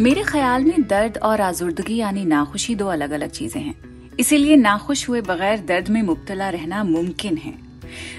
मेरे 0.00 0.22
ख्याल 0.22 0.64
में 0.64 0.82
दर्द 0.82 1.18
और 1.18 1.40
आजुर्दगी 1.40 1.96
यानी 1.96 2.24
नाखुशी 2.24 2.74
दो 2.74 2.86
अलग 2.86 3.10
अलग 3.10 3.30
चीज़ें 3.30 3.62
हैं। 3.62 3.74
इसीलिए 4.20 4.56
नाखुश 4.56 5.08
हुए 5.08 5.20
बगैर 5.20 5.58
दर्द 5.58 5.88
में 5.88 6.02
मुब्तला 6.02 6.50
रहना 6.50 6.84
मुमकिन 6.84 7.36
है। 7.36 7.54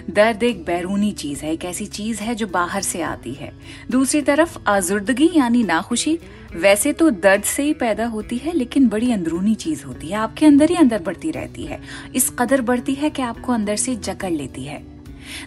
दर्द 0.09 0.43
एक 0.43 0.65
बैरूनी 0.65 1.11
चीज़ 1.11 1.45
है, 1.45 1.53
एक 1.53 1.65
ऐसी 1.65 1.85
चीज़ 1.85 2.19
है 2.21 2.35
जो 2.35 2.47
बाहर 2.47 2.81
से 2.81 3.01
आती 3.01 3.33
है। 3.33 3.53
दूसरी 3.91 4.21
तरफ़, 4.21 4.57
आजुर्दगी 4.67 5.29
यानी 5.35 5.63
नाखुशी 5.63 6.19
वैसे 6.55 6.93
तो 6.93 7.09
दर्द 7.09 7.43
से 7.43 7.63
ही 7.63 7.73
पैदा 7.73 8.05
होती 8.05 8.37
है, 8.37 8.53
लेकिन 8.53 8.87
बड़ी 8.87 9.11
अंदरूनी 9.11 9.55
चीज़ 9.55 9.83
होती 9.83 10.07
है। 10.07 10.15
आपके 10.15 10.45
अंदर 10.45 10.69
ही 10.69 10.75
अंदर 10.75 11.01
बढ़ती 11.01 11.31
रहती 11.31 11.63
है। 11.63 11.81
इस 12.15 12.29
कदर 12.29 12.61
बढ़ती 12.61 12.93
है 12.93 13.09
कि 13.09 13.21
आपको 13.21 13.51
अंदर 13.51 13.75
से 13.75 13.95
जकड़ 13.95 14.31
लेती 14.31 14.63
है। 14.63 14.96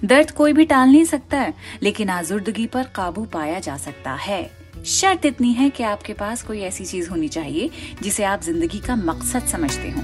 दर्द 0.05 0.30
कोई 0.30 0.52
भी 0.52 0.65
टाल 0.65 0.89
नहीं 0.89 1.05
सकता 1.05 1.39
है, 1.39 1.55
लेकिन 1.83 2.11
आजुर्दगी 2.11 2.66
पर 2.66 2.83
काबू 2.95 3.25
पाया 3.25 3.59
जा 3.59 3.77
सकता 3.77 4.12
है। 4.12 4.51
शर्त 4.87 5.27
इतनी 5.27 5.52
है 5.52 5.71
कि 5.71 5.83
आपके 5.83 6.12
पास 6.12 6.43
कोई 6.43 6.61
ऐसी 6.61 6.84
चीज़ 6.84 7.11
होनी 7.11 7.29
चाहिए, 7.29 7.71
जिसे 8.02 8.24
आप 8.24 8.43
ज़िंदगी 8.43 8.79
का 8.79 8.97
मकसद 8.97 9.47
समझते 9.47 9.91
हो। 9.91 10.02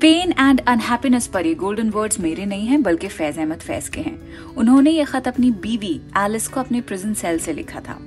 पेन 0.00 0.32
एंड 0.32 0.60
अनहैप्पीनेस 0.60 1.26
पर 1.26 1.46
ये 1.46 1.54
गोल्डन 1.54 1.90
वर्ड्स 1.90 2.20
मेरे 2.20 2.46
नहीं 2.46 2.66
हैं, 2.66 2.82
बल्कि 2.82 3.08
फैज 3.08 3.38
अहमद 3.38 3.60
फैज 3.60 3.88
के 3.88 4.00
हैं। 4.00 4.54
उन्होंने 4.54 4.90
ये 4.90 5.04
खत 5.04 5.28
अपनी 5.28 5.50
बीवी 5.50 6.00
एलिस 6.18 6.48
को 6.48 6.60
अपने 6.60 6.80
प्रिजन 6.80 7.14
सेल 7.14 7.38
से 7.38 7.52
लिखा 7.52 7.80
था। 7.80 7.98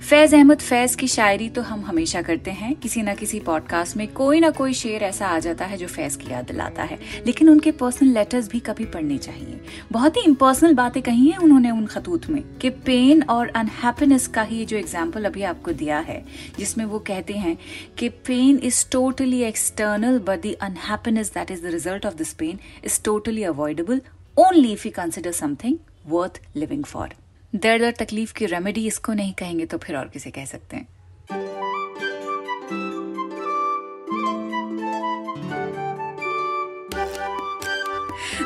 फैज 0.00 0.34
अहमद 0.34 0.58
फैज 0.58 0.94
की 0.94 1.06
शायरी 1.08 1.48
तो 1.48 1.62
हम 1.62 1.80
हमेशा 1.80 2.20
करते 2.22 2.50
हैं। 2.50 2.74
किसी 2.74 3.02
ना 3.02 3.14
किसी 3.14 3.40
पॉडकास्ट 3.40 3.96
में 3.96 4.06
कोई 4.12 4.40
ना 4.40 4.50
कोई 4.50 4.74
शेर 4.74 5.02
ऐसा 5.02 5.26
आ 5.26 5.38
जाता 5.38 5.64
है 5.64 5.76
जो 5.76 5.86
फैज 5.86 6.16
की 6.16 6.30
याद 6.30 6.44
दिलाता 6.44 6.82
है। 6.82 6.98
लेकिन 7.26 7.48
उनके 7.48 7.70
पर्सनल 7.72 8.08
लेटर्स 8.08 8.48
भी 8.48 8.60
कभी 8.60 8.84
पढ़ने 8.84 9.18
चाहिए। 9.18 9.60
बहुत 9.92 10.16
ही 10.16 10.22
इम्पर्सनल 10.22 10.74
बातें 10.74 11.02
कही 11.02 11.28
हैं 11.28 11.38
उन्होंने 11.38 11.70
उन 11.70 11.86
खतूत 11.86 12.28
में 12.30 12.42
कि 12.58 12.70
पेन 12.70 13.22
और 13.22 13.48
अनहैप्पीनेस 13.48 14.26
का 14.26 14.42
ही 14.42 14.64
जो 14.64 14.76
एग्ज़ाम्पल 14.76 15.24
अभी 15.24 15.42
आपको 15.42 15.72
दिया 15.72 15.98
है, 15.98 16.24
जिसमें 16.58 16.84
वो 16.84 16.98
कहते 16.98 17.34
हैं 17.34 17.56
कि 17.98 18.08
pain 18.08 18.60
is 18.64 18.84
totally 18.92 19.42
external 19.42 20.18
but 20.18 20.42
the 20.46 20.56
unhappiness 20.62 21.34
that 21.34 21.50
is 21.50 21.62
the 21.62 21.72
result 21.72 22.06
of 22.06 22.14
this 22.14 22.32
pain 22.34 22.58
is 22.84 23.02
totally 23.04 23.42
avoidable 23.44 24.02
only 24.36 24.72
if 24.72 24.86
you 24.86 24.92
consider 24.96 25.32
something 25.32 25.78
worth 26.08 26.40
living 26.56 26.84
for 26.84 27.14
दर्द 27.52 27.82
और 27.82 27.90
तकलीफ़ 27.90 28.32
की 28.34 28.46
रेमेडी 28.46 28.86
इसको 28.86 29.12
नहीं 29.12 29.32
कहेंगे 29.34 29.64
तो 29.66 29.78
फिर 29.78 29.96
और 29.96 30.08
किसे 30.08 30.30
कह 30.30 30.44
सकते 30.44 30.76
हैं? 30.76 30.86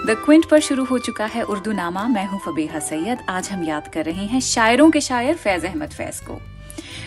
द 0.07 0.15
क्विंट 0.25 0.49
पर 0.51 0.61
शुरू 0.61 0.85
हो 0.85 0.99
चुका 0.99 1.27
है 1.27 1.43
उर्दू 1.43 1.73
नामा 1.73 2.07
मैं 2.09 2.27
हूँ 2.27 2.41
फबीहा 2.41 2.79
सैयद। 2.79 3.19
आज 3.29 3.49
हम 3.51 3.65
याद 3.65 3.89
कर 3.89 4.05
रहे 4.05 4.25
हैं 4.25 4.41
शायरों 4.41 4.91
के 4.91 5.01
शायर 5.01 5.37
फैज 5.37 5.65
अहमद 5.65 5.91
फैज 5.91 6.21
को। 6.21 6.41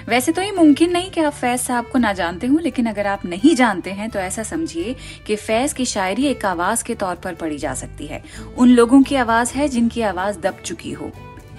वैसे 0.07 0.31
तो 0.31 0.41
ये 0.41 0.51
मुमकिन 0.51 0.91
नहीं 0.91 1.11
कि 1.11 1.21
आप 1.21 1.33
फैज 1.33 1.59
साहब 1.59 1.87
को 1.87 1.99
ना 1.99 2.13
जानते 2.13 2.47
हो, 2.47 2.57
लेकिन 2.57 2.85
अगर 2.85 3.07
आप 3.07 3.25
नहीं 3.25 3.55
जानते 3.55 3.91
हैं 3.91 4.09
तो 4.09 4.19
ऐसा 4.19 4.43
समझिए 4.43 4.95
कि 5.27 5.35
फैज 5.35 5.73
की 5.73 5.85
शायरी 5.85 6.25
एक 6.25 6.45
आवाज़ 6.45 6.83
के 6.83 6.95
तौर 6.95 7.15
पर 7.15 7.35
पढ़ी 7.35 7.57
जा 7.57 7.73
सकती 7.73 8.07
है। 8.07 8.23
उन 8.57 8.69
लोगों 8.69 9.01
की 9.03 9.15
आवाज़ 9.15 9.53
है 9.53 9.67
जिनकी 9.67 10.01
आवाज़ 10.01 10.39
दब 10.39 10.61
चुकी 10.65 10.91
हो। 10.91 11.11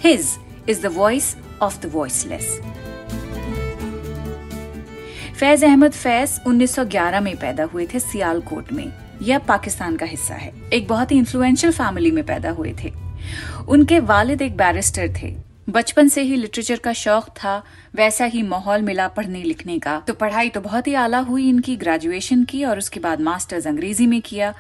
His 0.05 0.21
is 0.71 0.79
the 0.79 0.91
voice 0.91 1.37
of 1.63 1.73
the 1.81 1.89
voiceless. 1.91 2.45
Faiz 5.37 5.65
Ahmad 5.65 5.93
Faiz 5.93 6.41
1911 6.47 7.21
में 7.21 7.37
पैदा 7.37 7.65
हुए 7.65 7.87
थे 7.95 7.99
सियालकोट 7.99 8.73
में। 8.73 8.93
यह 9.23 9.39
पाकिस्तान 9.39 9.97
का 9.97 10.07
हिस्सा 10.07 10.35
है। 10.35 10.53
एक 10.73 10.89
बहुत 10.89 11.13
ही 11.13 11.19
इन्फ्लुएंशियल 11.19 11.73
फैमिली 11.73 12.11
में 12.11 12.27
पैदा 12.27 12.51
हुए 12.51 12.75
थे। 12.85 12.93
उनके 13.69 14.01
वालिद 14.01 14.43
एक 14.43 14.57
बैरिस्टर 14.57 15.15
थे। 15.23 15.37
बचपन 15.71 16.09
से 16.09 16.23
ही 16.23 16.37
लिटरेचर 16.37 16.77
का 16.77 16.93
शौक 16.93 17.25
था। 17.25 17.65
वैसा 17.95 18.25
ही 18.25 18.43
माहौल 18.43 18.83
मिला 18.83 19.09
पढ़ने 19.09 19.43
लिखने 19.43 19.79
का। 19.79 20.03
तो 20.07 20.15
पढ़ाई 20.15 20.49
तो 20.49 20.61
बहुत 20.61 20.87
ही 20.87 20.95
आला 20.95 21.19
हुई 21.19 21.49
इनकी 21.49 21.77
ग्रेजुएशन 21.77 22.45
की 22.45 22.65
और 22.65 22.79
उसके 22.79 23.01
बाद 23.01 23.21
मास्टर्स 23.21 23.67
अंग्रेज़ी 23.67 24.07
में 24.07 24.23
किया। 24.23 24.55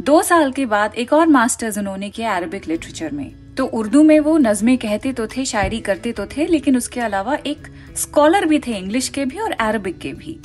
दो 0.00 0.22
साल 0.22 0.52
के 0.52 0.66
बाद 0.66 0.94
एक 0.94 1.12
और 1.12 1.26
मास्टर्स 1.26 1.78
उन्होंने 1.78 2.10
किया 2.10 2.36
अरबिक 2.36 2.68
लिटरेचर 2.68 3.10
में। 3.10 3.43
तो 3.56 3.64
उर्दू 3.66 4.02
में 4.02 4.18
वो 4.20 4.36
नज़में 4.38 4.76
कहते 4.78 5.12
तो 5.12 5.26
थे, 5.26 5.44
शायरी 5.44 5.80
करते 5.80 6.12
तो 6.12 6.26
थे, 6.26 6.46
लेकिन 6.46 6.76
उसके 6.76 7.00
अलावा 7.00 7.36
एक 7.46 7.68
स्कॉलर 7.96 8.46
भी 8.46 8.58
थे 8.58 8.76
इंग्लिश 8.78 9.08
के 9.08 9.24
भी 9.24 9.38
और 9.38 9.52
अरबिक 9.52 9.98
के 9.98 10.12
भी। 10.12 10.38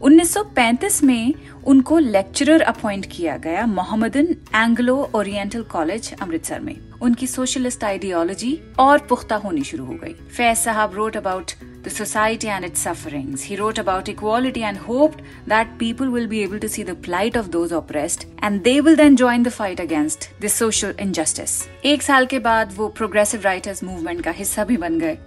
1935 0.00 1.02
में 1.04 1.34
उनको 1.64 1.98
लेक्चरर 1.98 2.60
अपॉइंट 2.60 3.06
किया 3.06 3.36
गया 3.36 3.66
Mohammedan 3.66 4.34
Anglo 4.54 5.10
Oriental 5.14 5.62
college, 5.62 6.12
Amritsar 6.22 6.60
में। 6.60 6.76
उनकी 7.02 7.26
सोशलिस्ट 7.26 7.84
आइडियोलॉजी 7.84 8.58
और 8.78 8.98
पुख्ता 8.98 9.36
होनी 9.36 9.64
शुरू 9.64 9.84
हो 9.84 9.94
गई। 9.94 10.14
Faiz 10.36 10.56
sahab 10.58 10.94
wrote 10.94 11.16
about 11.16 11.52
the 11.83 11.89
society 11.89 12.49
and 12.49 12.65
its 12.65 12.79
sufferings. 12.79 13.43
He 13.43 13.55
wrote 13.55 13.77
about 13.77 14.09
equality 14.09 14.63
and 14.63 14.77
hoped 14.77 15.21
that 15.47 15.77
people 15.77 16.09
will 16.09 16.27
be 16.27 16.43
able 16.43 16.59
to 16.59 16.69
see 16.69 16.83
the 16.83 16.95
plight 16.95 17.35
of 17.35 17.51
those 17.51 17.71
oppressed 17.71 18.25
and 18.39 18.63
they 18.63 18.81
will 18.81 18.95
then 18.95 19.15
join 19.15 19.43
the 19.43 19.51
fight 19.51 19.79
against 19.79 20.29
this 20.39 20.53
social 20.53 20.93
injustice. 21.07 21.55
एक 21.85 22.01
साल 22.01 22.25
के 22.25 22.39
बाद 22.39 22.73
वो 22.77 22.87
progressive 22.99 23.41
writers 23.41 23.83
movement 23.83 24.21
का 24.21 24.31
हिस्सा 24.31 24.63
भी 24.63 24.77
बन 24.77 24.99
गए 24.99 25.17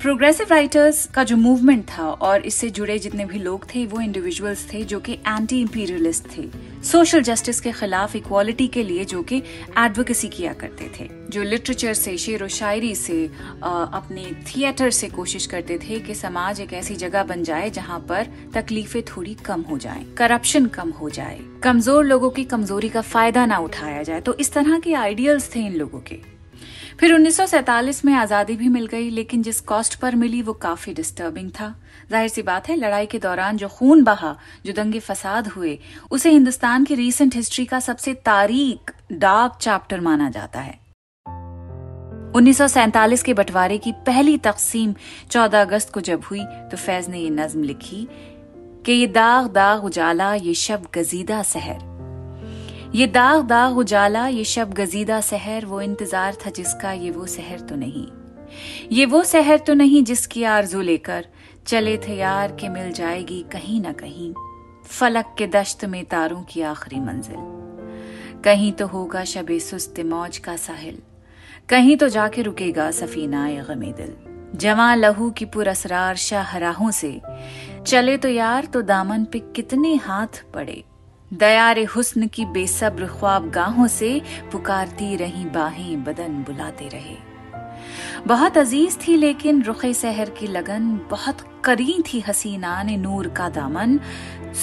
प्रोग्रेसिव 0.00 0.46
राइटर्स 0.50 1.04
का 1.14 1.22
जो 1.24 1.36
मूवमेंट 1.36 1.84
था 1.88 2.02
और 2.02 2.44
इससे 2.46 2.68
जुड़े 2.70 2.98
जितने 2.98 3.24
भी 3.24 3.38
लोग 3.38 3.64
थे 3.74 3.84
वो 3.86 4.00
इंडिविजुअल्स 4.00 4.64
थे 4.72 4.82
जो 4.82 5.00
कि 5.00 5.12
एंटी 5.12 5.60
इंपीरियलिस्ट 5.60 6.26
थे। 6.36 6.44
सोशल 6.82 7.22
जस्टिस 7.22 7.60
के 7.60 7.72
खिलाफ 7.72 8.14
इक्वालिटी 8.16 8.68
के 8.68 8.82
लिए 8.82 9.04
जो 9.04 9.22
कि 9.22 9.42
एडवोकेसी 9.78 10.28
किया 10.28 10.52
करते 10.52 10.90
थे। 10.98 11.08
जो 11.30 11.42
लिटरेचर 11.42 11.94
से 11.94 12.16
शेर 12.18 12.44
व 12.44 12.48
शायरी 12.48 12.94
से 12.94 13.24
अपने 13.26 14.24
थिएटर 14.46 14.90
से 14.90 15.08
कोशिश 15.10 15.46
करते 15.46 15.78
थे 15.78 16.00
कि 16.00 16.14
समाज 16.14 16.60
एक 16.60 16.72
ऐसी 16.72 16.96
जगह 16.96 17.24
बन 17.24 17.44
जाए 17.44 17.70
जहाँ 17.70 18.00
पर 18.08 18.32
तकलीफें 18.54 19.02
थोड़ी 19.06 19.34
कम 19.44 19.62
हो 19.70 19.78
जाएँ, 19.78 20.04
करप्शन 20.16 20.66
कम 20.70 20.90
हो 20.90 21.10
जाए 21.10 21.38
कमज़ोर 21.62 22.04
लोगों 22.04 22.30
की 22.30 22.44
कमज़ोरी 22.46 22.88
का 22.88 23.00
फ़ायदा 23.04 23.46
ना 23.46 23.58
उठाया 23.60 24.02
जाए। 24.02 24.20
तो 24.20 24.34
इस 24.34 24.52
तरह 24.52 24.78
के 24.78 24.94
आइडियल्स 24.96 25.54
थे 25.54 25.66
इन 25.66 25.76
लोगों 25.76 26.00
के। 26.02 26.39
फिर 27.00 27.12
1947 27.14 28.04
में 28.04 28.12
आज़ादी 28.14 28.54
भी 28.56 28.68
मिल 28.68 28.86
गई, 28.86 29.08
लेकिन 29.10 29.42
जिस 29.42 29.60
कॉस्ट 29.60 29.94
पर 30.00 30.14
मिली 30.14 30.40
वो 30.42 30.52
काफ़ी 30.54 30.92
डिस्टर्बिंग 30.94 31.50
था। 31.50 31.68
ज़ाहिर 32.10 32.28
सी 32.28 32.42
बात 32.42 32.68
है, 32.68 32.76
लड़ाई 32.76 33.06
के 33.06 33.18
दौरान 33.18 33.56
जो 33.56 33.68
खून 33.68 34.02
बहा, 34.04 34.36
जो 34.66 34.72
दंगे 34.72 35.00
फसाद 35.00 35.48
हुए, 35.48 35.78
उसे 36.10 36.30
हिंदुस्तान 36.30 36.84
की 36.84 36.94
रीसेंट 36.94 37.34
हिस्ट्री 37.34 37.64
का 37.64 37.80
सबसे 37.80 38.14
तारीख 38.14 38.92
डार्क 39.14 39.56
चैप्टर 39.60 40.00
माना 40.00 40.30
जाता 40.30 40.60
है। 40.60 40.78
1947 42.34 43.22
के 43.22 43.34
बंटवारे 43.34 43.78
की 43.78 43.92
पहली 44.06 44.36
तकसीम 44.38 44.94
14 45.30 45.60
अगस्त 45.60 45.92
को 45.92 46.00
जब 46.00 46.24
हुई 46.24 46.44
तो 46.44 46.76
फैज 46.76 47.08
ने 47.08 47.18
ये 47.18 47.30
नज्म 47.30 47.62
लिखी 47.62 48.06
कि 48.86 48.92
ये 48.92 49.06
दाग 49.08 49.50
दाग 49.52 49.84
उजाला, 49.84 50.34
ये 50.34 50.54
शब 50.56 50.86
गजीदा 50.94 51.42
सहर 51.44 51.89
ये 52.94 53.06
दाग 53.06 53.42
दाग 53.46 53.76
उजाला, 53.78 54.26
ये 54.28 54.44
शब 54.44 54.72
गजीदा 54.74 55.20
सहर, 55.20 55.64
वो 55.64 55.80
इंतज़ार 55.80 56.36
था 56.36 56.50
जिसका, 56.50 56.92
ये 56.92 57.10
वो 57.10 57.26
सहर 57.26 57.60
तो 57.60 57.76
नहीं। 57.76 58.06
ये 58.92 59.04
वो 59.06 59.22
सहर 59.24 59.58
तो 59.58 59.74
नहीं 59.74 60.02
जिसकी 60.04 60.42
आरज़ू 60.44 60.80
लेकर 60.80 61.26
चले 61.66 61.96
थे 61.98 62.16
यार 62.16 62.52
के 62.52 62.68
मिल 62.68 62.90
जाएगी 62.92 63.44
कहीं 63.52 63.80
ना 63.80 63.92
कहीं, 63.92 64.32
फलक 64.88 65.34
के 65.38 65.46
दश्त 65.48 65.84
में 65.84 66.04
तारों 66.04 66.42
की 66.44 66.62
आखिरी 66.62 67.00
मंजिल। 67.00 68.40
कहीं 68.44 68.72
तो 68.72 68.86
होगा 68.86 69.24
शबे 69.26 69.60
सुस्त 69.60 70.00
मौज 70.06 70.38
का 70.38 70.56
साहिल, 70.56 70.98
कहीं 71.68 71.96
तो 71.96 72.08
जाके 72.08 72.42
रुकेगा 72.42 72.90
सफीना 72.90 73.48
गमे 73.64 73.92
दिल। 73.92 74.14
जवा 74.58 74.94
लहू 74.94 75.30
की 75.30 75.44
पुरसरार 75.46 76.16
शाहराहों 76.18 76.90
से, 76.92 77.20
चले 77.86 78.16
तो 78.16 78.28
यार 78.28 78.64
तो 78.64 78.82
दामन 78.82 79.24
पे 79.24 79.38
कितने 79.56 79.94
हाथ 79.96 80.44
पड़े। 80.54 80.82
दयार 81.34 81.78
हुस्न 81.78 82.26
की 82.26 82.44
बेसब्र 82.44 83.06
ख्वाब 83.06 83.50
गाहों 83.50 83.86
से 83.86 84.22
पुकारती 84.52 85.16
रही 85.16 85.44
बाहें, 85.44 86.04
बदन 86.04 86.32
बुलाते 86.42 86.88
रहे। 86.88 87.16
बहुत 88.26 88.58
अज़ीज़ 88.58 88.98
थी 88.98 89.16
लेकिन 89.16 89.62
रुखे 89.62 89.94
सहर 89.94 90.30
की 90.30 90.46
लगन 90.46 91.00
बहुत 91.10 91.62
करी 91.64 92.02
थी 92.12 92.20
हसीना 92.20 92.82
ने 92.82 92.96
नूर 92.96 93.28
का 93.28 93.48
दामन। 93.48 94.00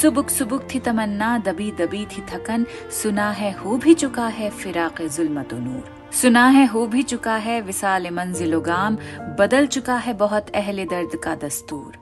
सुबुक 0.01 0.29
सुबुक 0.29 0.67
थी 0.75 0.79
तमन्ना, 0.79 1.37
दबी 1.37 1.71
दबी 1.71 2.05
थी 2.05 2.21
थकन। 2.21 2.65
सुना 2.91 3.31
है 3.31 3.51
हो 3.51 3.77
भी 3.77 3.93
चुका 3.93 4.27
है 4.27 4.49
फिराक 4.49 5.01
जुलमत 5.01 5.53
नूर। 5.53 6.09
सुना 6.13 6.47
है 6.47 6.65
हो 6.65 6.87
भी 6.87 7.03
चुका 7.03 7.35
है 7.35 7.61
विसाल 7.61 8.09
मंजिल 8.09 8.57
गाम। 8.57 8.97
बदल 9.39 9.67
चुका 9.67 9.95
है 9.95 10.13
बहुत 10.13 10.49
अहले 10.49 10.85
दर्द 10.85 11.19
का 11.23 11.35
दस्तूर। 11.35 11.97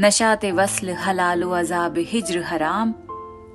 नशाते 0.00 0.52
वसल 0.52 0.90
हलालो 0.90 1.50
अजाब 1.50 1.94
हिजर 1.98 2.42
हराम। 2.42 2.94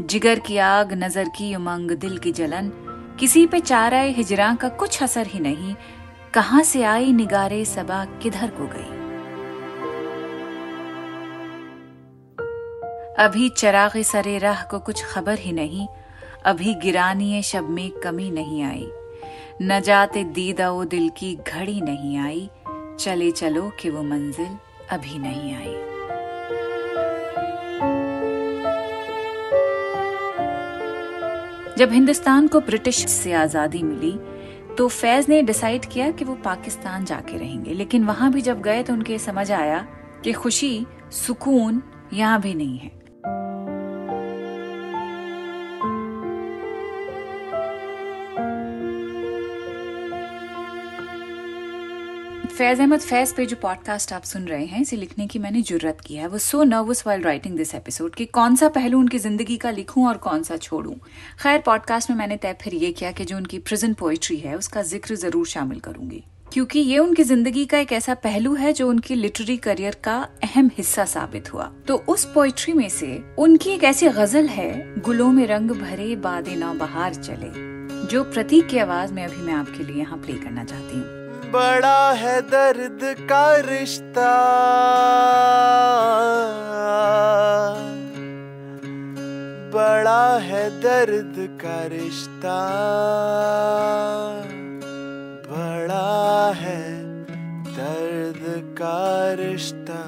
जिगर 0.02 0.40
की 0.40 0.58
आग, 0.58 0.94
नज़र 0.94 1.30
की 1.30 1.56
उमंग, 1.56 1.92
दिल 1.92 2.18
की 2.18 2.32
जलन, 2.32 2.72
किसी 3.20 3.48
पे 3.48 3.60
चारा 3.60 4.00
हिजरा 4.00 4.56
का 4.56 4.70
कुछ 4.70 5.04
असर 5.04 5.28
ही 5.28 5.40
नहीं, 5.40 5.76
कहाँ 6.34 6.64
से 6.64 6.84
आई 6.84 7.14
निगारे 7.14 7.66
सबा, 7.66 8.06
किधर 8.06 8.48
को 8.48 8.68
गई। 8.68 8.96
अभी 13.18 13.50
चराग 13.50 14.02
सरे 14.02 14.38
राह 14.38 14.64
को 14.64 14.80
कुछ 14.80 15.04
खबर 15.06 15.40
ही 15.40 15.52
नहीं, 15.52 15.88
अभी 16.46 16.74
गिरानी 16.74 17.44
शब 17.44 17.70
में 17.70 17.92
कमी 17.92 18.32
नहीं 18.32 18.64
आई। 18.64 18.88
न 19.62 19.80
जाते 19.80 20.24
दीदा 20.24 20.72
वो 20.72 20.86
दिल 20.86 21.10
की 21.10 21.36
घड़ी 21.36 21.82
नहीं 21.82 22.18
आई, 22.18 22.50
चले 23.00 23.32
चलो 23.32 23.72
कि 23.80 23.90
वो 23.90 24.04
मंजिल 24.04 24.58
अभी 24.92 25.18
नहीं 25.18 25.56
आई। 25.56 25.97
जब 31.78 31.92
हिंदुस्तान 31.92 32.48
को 32.48 32.60
ब्रिटिश 32.60 33.06
से 33.08 33.32
आज़ादी 33.34 33.82
मिली 33.84 34.12
तो 34.76 34.88
फैज 34.88 35.28
ने 35.30 35.42
डिसाइड 35.42 35.86
किया 35.86 36.10
कि 36.12 36.26
वो 36.26 36.34
पाकिस्तान 36.36 37.06
जाके 37.06 37.38
रहेंगे। 37.38 37.74
लेकिन 37.74 38.04
वहाँ 38.04 38.32
भी 38.32 38.42
जब 38.42 38.62
गए 38.62 38.84
तो 38.84 38.94
उनके 38.94 39.18
समझ 39.20 39.52
आया 39.52 39.86
कि 40.24 40.34
खुशी, 40.34 40.86
सुकून 41.12 41.82
यहाँ 42.14 42.40
भी 42.42 42.54
नहीं 42.54 42.78
है। 42.78 42.92
फैज 52.58 52.80
अहमद 52.82 53.00
फैज 53.00 53.32
पे 53.36 53.46
जो 53.46 53.56
पॉडकास्ट 53.56 54.12
आप 54.14 54.24
सुन 54.24 54.46
रहे 54.48 54.66
हैं, 54.66 54.80
इसे 54.82 54.96
लिखने 54.96 55.26
की 55.28 55.40
मैंने 55.40 55.62
ज़रूरत 55.62 55.98
की 56.06 56.16
है। 56.16 56.28
वो 56.28 56.38
so 56.38 56.64
nervous 56.64 57.04
while 57.08 57.22
writing 57.22 57.58
this 57.58 57.74
episode 57.76 58.16
कि 58.16 58.26
कौन 58.28 58.56
सा 58.56 58.70
पहलू 58.70 59.00
उनकी 59.00 59.18
ज़िंदगी 59.20 59.58
का 59.58 59.72
लिखूं 59.72 60.08
और 60.08 60.18
कौन 60.18 60.44
सा 60.44 60.56
छोड़ूं। 60.58 60.94
खैर 61.42 61.60
पॉडकास्ट 61.66 62.10
में 62.10 62.18
मैंने 62.18 62.38
तय 62.38 62.56
फिर 62.62 62.76
ये 62.76 62.92
किया 62.92 63.12
कि 63.12 63.26
जो 63.26 63.36
उनकी 63.38 63.60
प्रेजेंट 63.60 63.96
पोइट्री 63.98 64.38
है, 64.38 64.56
उसका 64.58 64.82
ज़िक्र 64.84 65.16
ज़रूर 65.16 65.46
शामिल 65.48 65.80
करूँगी। 65.80 66.24
क्योंकि 66.54 66.80
ये 66.80 66.98
उनकी 66.98 67.24
ज़िंदगी 67.24 67.66
का 67.66 67.80
एक 67.80 67.92
ऐसा 67.94 68.14
पहलू 68.24 68.54
है 68.56 68.72
जो 68.74 68.88
उनकी 68.90 69.16
लिटरेरी 69.16 69.58
करियर 69.58 69.98
का 70.04 70.18
अहम 70.44 70.72
हिस्सा 70.78 71.06
साबित 71.06 71.54
हुआ। 71.54 71.72
तो 71.88 71.98
उस 72.10 72.26
पोइट्री 72.34 72.74
में 72.74 72.88
से 72.90 73.18
उनकी 73.40 73.70
एक 73.70 73.84
ऐसी 73.84 74.10
गज़ल 74.10 74.48
है, 74.48 75.02
गुलों 75.02 75.32
में 75.32 75.46
रंग 75.48 75.72
भरे, 75.72 76.16
बादे 76.16 76.56
नौ 76.56 76.74
बहार 76.76 77.14
चले, 77.14 77.52
जो 78.08 78.24
प्रतीक 78.24 78.68
की 78.68 78.78
आवाज़ 78.78 79.14
में 79.14 79.24
अभी 79.26 79.42
मैं 79.42 79.54
आपके 79.54 79.84
लिए 79.84 80.00
यहाँ 80.00 80.18
प्ले 80.18 80.34
करना 80.34 80.64
चाहती 80.64 80.98
हूँ। 80.98 81.17
बड़ा 81.52 82.12
है 82.12 82.42
दर्द 82.42 83.00
का 83.04 83.56
रिश्ता। 83.56 84.32
बड़ा 89.74 90.38
है 90.38 90.82
दर्द 90.82 91.36
का 91.62 91.86
रिश्ता। 91.86 92.58
बड़ा 95.50 96.52
है 96.56 96.84
दर्द 97.64 98.76
का 98.80 99.34
रिश्ता। 99.44 100.00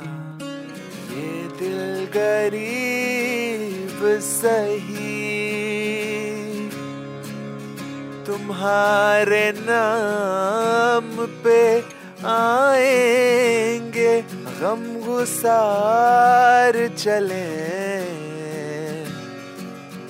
ये 1.13 1.31
दिल 1.59 2.07
गरीब 2.15 4.19
सही 4.21 5.08
तुम्हारे 8.29 9.53
नाम 9.57 11.25
पे 11.25 11.79
आएँगे 12.25 14.21
गम 14.61 15.05
गुसार 15.05 16.87
चले। 16.87 17.47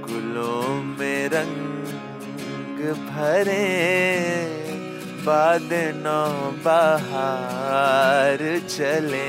गुलों 0.00 0.82
में 0.82 1.28
रंग 1.28 2.92
भरे। 2.92 4.59
बाद 5.26 5.72
नौ 5.96 6.26
बहार 6.64 8.38
चले 8.68 9.28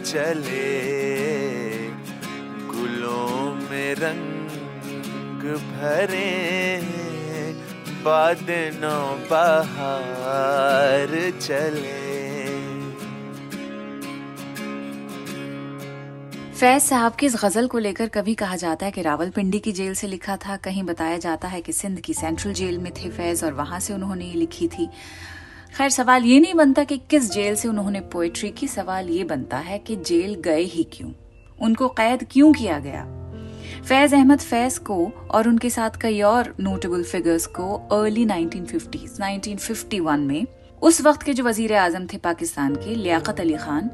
चले, 0.04 0.72
गुलों 2.72 3.54
में 3.70 3.94
रंग 3.94 5.42
भरे। 5.66 6.32
बाद 8.04 8.46
नौ 8.80 8.98
बहार 9.30 11.14
चले। 11.40 12.05
फैज 16.56 16.82
साहब 16.82 17.14
की 17.14 17.26
इस 17.26 17.34
गज़ल 17.44 17.66
को 17.66 17.78
लेकर 17.78 18.08
कभी 18.08 18.34
कहा 18.34 18.56
जाता 18.56 18.86
है 18.86 18.92
कि 18.92 19.02
रावलपिंडी 19.02 19.58
की 19.58 19.72
जेल 19.72 19.94
से 19.94 20.06
लिखा 20.06 20.36
था, 20.36 20.56
कहीं 20.56 20.82
बताया 20.82 21.16
जाता 21.16 21.48
है 21.48 21.60
कि 21.60 21.72
सिंध 21.72 22.00
की 22.00 22.14
सेंट्रल 22.14 22.52
जेल 22.52 22.78
में 22.78 22.92
थे 22.92 23.10
फैज 23.10 23.44
और 23.44 23.52
वहाँ 23.52 23.80
से 23.80 23.94
उन्होंने 23.94 24.24
ये 24.24 24.34
लिखी 24.34 24.68
थी। 24.68 24.86
खैर, 25.76 25.90
सवाल 25.90 26.24
ये 26.24 26.40
नहीं 26.40 26.54
बनता 26.54 26.84
कि 26.84 26.98
किस 27.10 27.30
जेल 27.32 27.54
से 27.54 27.68
उन्होंने 27.68 28.00
पोएट्री 28.00 28.50
की, 28.50 28.68
सवाल 28.68 29.08
ये 29.08 29.24
बनता 29.24 29.58
है 29.58 29.78
कि 29.78 29.96
जेल 29.96 30.34
गए 30.34 30.62
ही 30.62 30.84
क्यों? 30.92 31.10
उनको 31.60 31.88
कैद 31.88 32.26
क्यों 32.30 32.52
किया 32.52 32.78
गया? 32.78 33.04
फैज 33.82 34.14
अहमद 34.14 34.38
फैज 34.38 34.78
को 34.78 35.28
और 35.30 35.48
उनके 35.48 35.70
साथ 35.70 35.90
कई 36.00 36.20
और 36.20 36.54
नोटेबल 36.60 37.02
फिगर्स 37.02 37.46
को 37.46 37.74
अर्ली 37.92 38.26
1950s 38.26 39.20
1951 39.20 40.18
में 40.18 40.46
उस 40.82 41.00
वक्त 41.00 41.22
के 41.22 41.34
जो 41.34 41.44
वज़ीर 41.44 41.74
आज़म 41.74 42.06
थे 42.06 42.16
पाकिस्तान 42.16 42.74
के, 42.74 42.94
लियाकत 42.94 43.40
अली 43.40 43.56
खान 43.56 43.90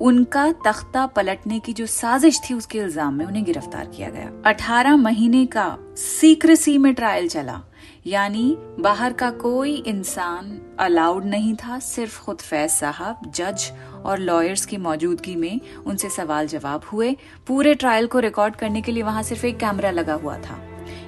उनका 0.00 0.50
तख्ता 0.52 1.06
पलटने 1.06 1.58
की 1.60 1.72
जो 1.72 1.86
साजिश 1.86 2.40
थी 2.40 2.54
उसके 2.54 2.78
इल्ज़ाम 2.78 3.14
में 3.14 3.24
उन्हें 3.26 3.44
गिरफ़्तार 3.44 3.86
किया 3.86 4.08
गया। 4.08 4.30
18 4.46 4.96
महीने 4.96 5.44
का 5.46 5.78
सीक्रेसी 5.96 6.78
में 6.78 6.94
ट्रायल 6.94 7.28
चला। 7.28 7.60
यानी 8.06 8.56
बाहर 8.80 9.12
का 9.12 9.30
कोई 9.30 9.74
इंसान 9.76 10.60
अलाउड 10.80 11.24
नहीं 11.24 11.54
था, 11.54 11.78
सिर्फ़ 11.78 12.20
खुद 12.24 12.40
फैज 12.40 12.70
साहब 12.70 13.30
जज 13.34 13.70
और 14.04 14.18
लॉयर्स 14.18 14.64
की 14.66 14.76
मौजूदगी 14.76 15.36
में 15.36 15.60
उनसे 15.86 16.08
सवाल 16.08 16.46
जवाब 16.46 16.84
हुए। 16.92 17.16
पूरे 17.46 17.74
ट्रायल 17.74 18.06
को 18.06 18.18
रिकॉर्ड 18.18 18.56
करने 18.56 18.82
के 18.82 18.92
लिए 18.92 19.02
वहाँ 19.02 19.22
सिर्फ़ 19.22 19.46
एक 19.46 19.58
कैमरा 19.58 19.90
लगा 19.90 20.14
हुआ 20.14 20.38
था। 20.38 20.58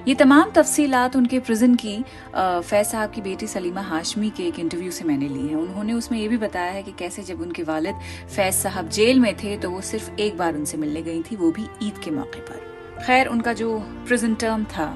ये 0.07 0.13
तमाम 0.15 0.49
तफसीलात 0.51 1.15
उनके 1.15 1.39
प्रिजन 1.39 1.75
की 1.75 1.95
फैज 2.35 2.85
साहब 2.87 3.11
की 3.11 3.21
बेटी 3.21 3.47
सलीमा 3.47 3.81
हाशमी 3.81 4.29
के 4.29 4.43
एक 4.43 4.59
इंटरव्यू 4.59 4.91
से 4.91 5.05
मैंने 5.05 5.27
ली 5.27 5.47
है। 5.47 5.55
उन्होंने 5.55 5.93
उसमें 5.93 6.17
ये 6.19 6.27
भी 6.27 6.37
बताया 6.37 6.71
है 6.71 6.81
कि 6.83 6.91
कैसे 6.99 7.23
जब 7.23 7.41
उनके 7.41 7.63
वालिद 7.63 7.99
फैज 8.35 8.53
साहब 8.53 8.89
जेल 8.89 9.19
में 9.19 9.35
थे 9.37 9.55
तो 9.57 9.69
वो 9.71 9.81
सिर्फ़ 9.83 10.09
एक 10.21 10.37
बार 10.37 10.55
उनसे 10.55 10.77
मिलने 10.77 11.01
गई 11.01 11.21
थी, 11.21 11.35
वो 11.35 11.51
भी 11.51 11.67
ईद 11.83 11.97
के 12.03 12.11
मौके 12.11 12.39
पर। 12.39 13.05
खैर, 13.05 13.27
उनका 13.27 13.53
जो 13.53 13.77
प्रिजन 14.07 14.35
टर्म 14.35 14.63
था 14.65 14.87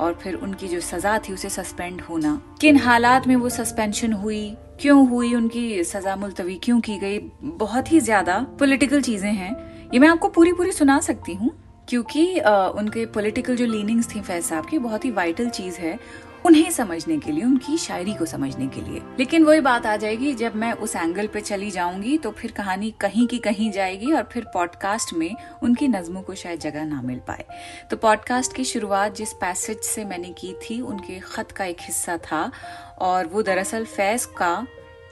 और 0.00 0.14
फिर 0.22 0.34
उनकी 0.36 0.68
जो 0.68 0.80
सजा 0.82 1.18
थी, 1.18 1.32
उसे 1.32 1.48
सस्पेंड 1.50 2.00
होना। 2.00 2.40
किन 2.60 2.76
हालात 2.78 3.26
में 3.26 3.36
वो 3.36 3.48
सस्पेंशन 3.50 4.12
हुई? 4.14 4.48
क्यों 4.80 5.06
हुई? 5.08 5.34
उनकी 5.34 5.82
सजा 5.84 6.16
मुलतवी 6.16 6.58
क्यों 6.62 6.80
की 6.80 6.98
गई? 6.98 7.18
बहुत 7.42 7.92
ही 7.92 8.00
ज़्यादा 8.02 8.38
पॉलिटिकल 8.58 9.02
चीज़ें 9.02 9.32
हैं। 9.32 9.52
ये 9.94 9.98
मैं 9.98 10.08
आपको 10.08 10.28
पूरी 10.28 10.52
पूरी 10.52 10.72
सुना 10.72 11.00
सकती 11.00 11.34
हूँ। 11.34 11.50
क्योंकि 11.88 12.26
उनके 12.40 13.06
पॉलिटिकल 13.06 13.56
जो 13.56 13.66
लीनिंग्स 13.66 14.14
थी 14.14 14.20
फैज 14.20 14.44
साहब 14.44 14.66
की, 14.66 14.78
बहुत 14.78 15.04
ही 15.04 15.10
वाइटल 15.12 15.48
चीज़ 15.50 15.78
है 15.78 15.98
उन्हें 16.46 16.70
समझने 16.70 17.16
के 17.18 17.32
लिए, 17.32 17.44
उनकी 17.44 17.76
शायरी 17.78 18.14
को 18.14 18.24
समझने 18.26 18.66
के 18.68 18.80
लिए। 18.80 19.00
लेकिन 19.18 19.44
वही 19.44 19.60
बात 19.60 19.86
आ 19.86 19.94
जाएगी, 19.96 20.32
जब 20.34 20.56
मैं 20.56 20.72
उस 20.72 20.94
एंगल 20.96 21.26
पे 21.26 21.40
चली 21.40 21.70
जाऊँगी 21.70 22.16
तो 22.18 22.30
फिर 22.30 22.52
कहानी 22.52 22.90
कहीं 23.00 23.26
की 23.26 23.38
कहीं 23.38 23.70
जाएगी 23.72 24.12
और 24.12 24.28
फिर 24.32 24.44
पॉडकास्ट 24.54 25.14
में 25.14 25.34
उनकी 25.62 25.88
नज्मों 25.88 26.22
को 26.22 26.34
शायद 26.34 26.60
जगह 26.60 26.84
ना 26.84 27.00
मिल 27.02 27.18
पाए। 27.18 27.44
तो 27.90 27.96
पॉडकास्ट 27.96 28.54
की 28.56 28.64
शुरुआत 28.64 29.14
जिस 29.16 29.32
पैसेज 29.32 29.78
से 29.84 30.04
मैंने 30.04 30.32
की 30.32 30.52
थी, 30.62 30.80
उनके 30.80 31.18
खत 31.20 31.52
का 31.52 31.64
एक 31.64 31.80
हिस्सा 31.80 32.16
था 32.20 32.50
और 32.98 33.26
वो 33.26 33.42
दरअसल 33.42 33.84
फैज 33.86 34.24
का 34.38 34.66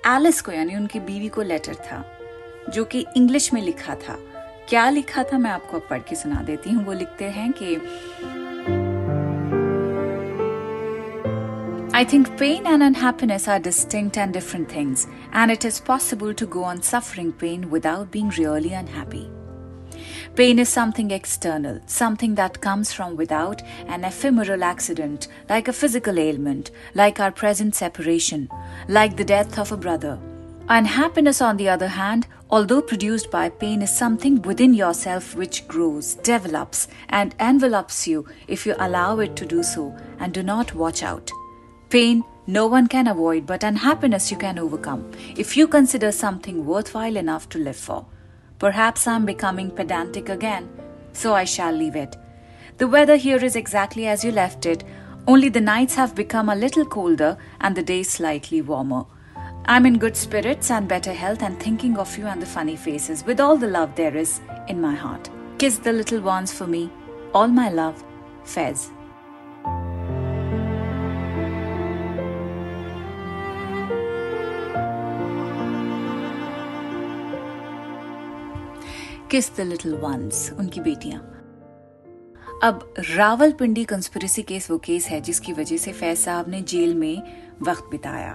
एलिस 0.08 0.40
को, 0.40 0.52
यानी 0.52 0.76
उनकी 0.76 1.00
बीवी 1.00 1.28
को 1.28 1.42
लेटर 1.42 1.74
था, 1.76 2.04
जो 2.70 2.84
कि 2.84 3.04
इंग्लिश 3.16 3.52
में 3.54 3.62
लिखा 3.62 3.94
था। 3.96 4.18
क्या 4.68 4.88
लिखा 4.90 5.22
था 5.32 5.38
मैं 5.38 5.50
आपको 5.50 5.76
अब 5.76 5.86
पढ़ 5.90 6.02
के 6.08 6.16
सुना 6.16 6.42
देती 6.42 6.70
हूँ 6.70 6.84
वो 6.84 6.92
लिखते 6.92 7.24
हैं 7.30 7.52
कि 7.62 7.76
I 11.94 12.04
think 12.04 12.28
pain 12.38 12.66
and 12.66 12.82
unhappiness 12.82 13.46
are 13.46 13.60
distinct 13.60 14.16
and 14.16 14.32
different 14.32 14.68
things, 14.68 15.06
and 15.32 15.50
it 15.50 15.66
is 15.66 15.78
possible 15.78 16.32
to 16.32 16.46
go 16.46 16.64
on 16.64 16.80
suffering 16.80 17.32
pain 17.32 17.68
without 17.70 18.10
being 18.10 18.30
really 18.38 18.72
unhappy. 18.72 19.30
Pain 20.34 20.58
is 20.58 20.70
something 20.70 21.10
external, 21.10 21.80
something 21.86 22.34
that 22.36 22.60
comes 22.62 22.94
from 22.94 23.14
without, 23.14 23.60
an 23.88 24.04
ephemeral 24.04 24.64
accident, 24.64 25.28
like 25.50 25.68
a 25.68 25.72
physical 25.74 26.18
ailment, 26.18 26.70
like 26.94 27.20
our 27.20 27.30
present 27.30 27.74
separation, 27.74 28.48
like 28.88 29.16
the 29.18 29.24
death 29.24 29.58
of 29.58 29.70
a 29.70 29.76
brother. 29.76 30.18
Unhappiness, 30.70 31.42
on 31.42 31.58
the 31.58 31.68
other 31.68 31.88
hand, 31.88 32.26
although 32.52 32.82
produced 32.82 33.30
by 33.30 33.48
pain, 33.48 33.80
is 33.80 33.90
something 33.90 34.40
within 34.42 34.74
yourself 34.74 35.34
which 35.34 35.66
grows, 35.66 36.14
develops, 36.16 36.86
and 37.08 37.34
envelops 37.40 38.06
you 38.06 38.26
if 38.46 38.66
you 38.66 38.74
allow 38.78 39.18
it 39.18 39.34
to 39.34 39.46
do 39.46 39.62
so 39.62 39.96
and 40.20 40.34
do 40.34 40.42
not 40.42 40.74
watch 40.74 41.02
out. 41.02 41.30
Pain 41.88 42.22
No 42.46 42.66
one 42.66 42.88
can 42.88 43.06
avoid, 43.06 43.46
but 43.46 43.64
unhappiness 43.64 44.30
you 44.30 44.36
can 44.36 44.58
overcome 44.58 45.02
if 45.42 45.56
you 45.56 45.66
consider 45.68 46.10
something 46.12 46.66
worthwhile 46.66 47.16
enough 47.16 47.48
to 47.50 47.58
live 47.58 47.76
for. 47.76 48.04
Perhaps 48.58 49.06
I'm 49.06 49.24
becoming 49.24 49.70
pedantic 49.70 50.28
again, 50.28 50.68
so 51.12 51.34
I 51.34 51.44
shall 51.44 51.72
leave 51.72 51.94
it. 51.94 52.16
The 52.78 52.88
weather 52.88 53.16
here 53.16 53.44
is 53.44 53.54
exactly 53.54 54.08
as 54.08 54.24
you 54.24 54.32
left 54.32 54.66
it, 54.66 54.84
only 55.28 55.48
the 55.50 55.60
nights 55.60 55.94
have 55.94 56.16
become 56.16 56.48
a 56.48 56.56
little 56.56 56.84
colder 56.84 57.38
and 57.60 57.76
the 57.76 57.82
days 57.82 58.10
slightly 58.10 58.60
warmer. 58.60 59.04
I'm 59.65 59.85
in 59.85 59.97
good 59.97 60.15
spirits 60.15 60.71
and 60.71 60.87
better 60.87 61.13
health 61.13 61.43
and 61.43 61.59
thinking 61.59 61.97
of 61.97 62.17
you 62.17 62.27
and 62.27 62.41
the 62.41 62.45
funny 62.45 62.75
faces 62.75 63.25
with 63.25 63.39
all 63.39 63.57
the 63.57 63.67
love 63.67 63.95
there 63.95 64.15
is 64.15 64.39
in 64.67 64.79
my 64.81 64.93
heart. 64.95 65.29
Kiss 65.57 65.79
the 65.79 65.93
little 65.93 66.21
ones 66.21 66.53
for 66.53 66.67
me. 66.67 66.89
All 67.33 67.47
my 67.47 67.69
love, 67.69 68.03
Fez. 68.43 68.91
Kiss 79.31 79.49
the 79.55 79.61
little 79.61 79.93
ones 80.01 80.51
उनकी 80.59 80.81
बेटियां 80.81 81.19
अब 82.63 82.93
Rawalpindi 83.09 83.83
conspiracy 83.85 84.41
case 84.51 84.69
वो 84.71 84.77
case 84.85 85.07
है 85.07 85.19
जिसकी 85.21 85.53
वजह 85.53 85.77
से 85.77 85.91
फैज 85.93 86.17
साहब 86.17 86.49
ने 86.49 86.61
जेल 86.71 86.95
में 86.95 87.23
वक्त 87.67 87.89
बिताया 87.91 88.31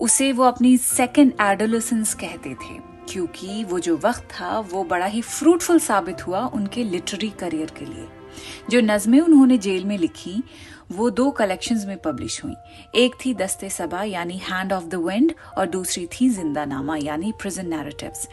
उसे 0.00 0.30
वो 0.32 0.44
अपनी 0.44 0.76
सेकेंड 0.76 1.32
एडोलसेंस 1.40 2.14
कहते 2.14 2.54
थे, 2.54 2.78
क्योंकि 3.08 3.64
वो 3.64 3.78
जो 3.78 3.96
वक्त 3.96 4.28
था, 4.30 4.58
वो 4.60 4.84
बड़ा 4.84 5.06
ही 5.06 5.22
फ्रूटफुल 5.22 5.78
साबित 5.80 6.26
हुआ 6.26 6.44
उनके 6.46 6.84
लिटरेरी 6.84 7.30
करियर 7.40 7.70
के 7.78 7.84
लिए। 7.84 8.06
जो 8.70 8.80
नज़में 8.82 9.20
उन्होंने 9.20 9.58
जेल 9.58 9.84
में 9.84 9.96
लिखी, 9.98 10.42
वो 10.92 11.08
दो 11.10 11.30
कलेक्शंस 11.30 11.84
में 11.86 11.96
पब्लिश 11.96 12.42
हुई। 12.44 12.54
एक 12.94 13.14
थी 13.24 13.32
दस्ते 13.34 13.70
सबा, 13.70 14.02
यानी 14.02 14.36
हैंड 14.40 14.72
ऑफ़ 14.72 14.84
द 14.84 14.94
विंड 14.96 15.32
और 15.58 15.66
दूसरी 15.66 16.06
थी 16.12 16.28
ज़िंदा 16.30 16.64
नामा 16.64 16.96
यानी 16.96 17.32
प्रिजन 17.40 17.68
नैरेटिव्स 17.68 18.28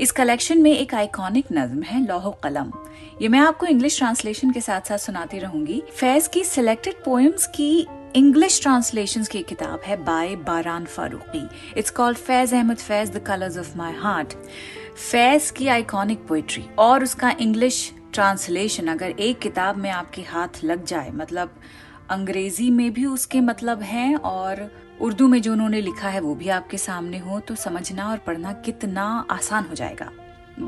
इस 0.00 0.10
कलेक्शन 0.12 0.62
में 0.62 0.72
एक 0.72 0.94
आइकॉनिक 0.94 1.52
नज्म 1.52 1.82
है, 1.82 2.06
लोहो 2.06 2.30
कलम। 2.44 2.72
ये 3.22 3.28
मैं 3.28 3.40
आपको 3.40 3.66
इंग्लिश 3.66 3.98
ट्रांसलेशन 3.98 4.50
के 4.50 4.60
साथ 4.60 4.88
साथ 4.88 4.98
सुनाती 4.98 5.38
रहूँगी। 5.38 5.82
फैज 5.90 6.28
की 6.28 6.44
सिलेक्टेड 6.46 7.04
पोएम्स 7.04 7.46
की 7.46 7.86
इंग्लिश 8.16 8.60
ट्रांसलेशन 8.62 9.24
की 9.24 9.42
किताब 9.42 9.80
है 9.80 9.96
by 10.04 10.34
Baran 10.36 10.84
Farooqi 10.84 11.42
it's 11.76 11.90
called 11.90 12.18
Faiz 12.18 12.54
Ahmed 12.54 12.76
Faiz 12.76 13.10
the 13.10 13.22
colours 13.26 13.58
of 13.58 13.76
my 13.78 13.92
heart 13.92 14.32
Faiz 15.10 15.50
की 15.50 15.68
आइकॉनिक 15.68 16.26
पोइट्री 16.26 16.64
और 16.78 17.04
उसका 17.04 17.30
इंग्लिश 17.40 17.92
ट्रांसलेशन 18.12 18.86
अगर 18.86 19.10
एक 19.10 19.38
किताब 19.38 19.76
में 19.76 19.90
आपके 19.90 20.22
हाथ 20.22 20.62
लग 20.64 20.84
जाए 20.84 21.10
मतलब 21.10 21.54
अंग्रेज़ी 22.10 22.70
में 22.70 22.92
भी 22.92 23.06
उसके 23.06 23.40
मतलब 23.40 23.82
हैं 23.82 24.14
और 24.16 24.70
उर्दू 25.00 25.28
में 25.28 25.40
जो 25.42 25.52
उन्होंने 25.52 25.80
लिखा 25.80 26.08
है 26.08 26.20
वो 26.20 26.34
भी 26.34 26.48
आपके 26.48 26.78
सामने 26.78 27.18
हो 27.18 27.40
तो 27.40 27.54
समझना 27.54 28.10
और 28.10 28.18
पढ़ना 28.18 28.52
कितना 28.52 29.04
आसान 29.30 29.64
हो 29.64 29.74
जाएगा। 29.74 30.10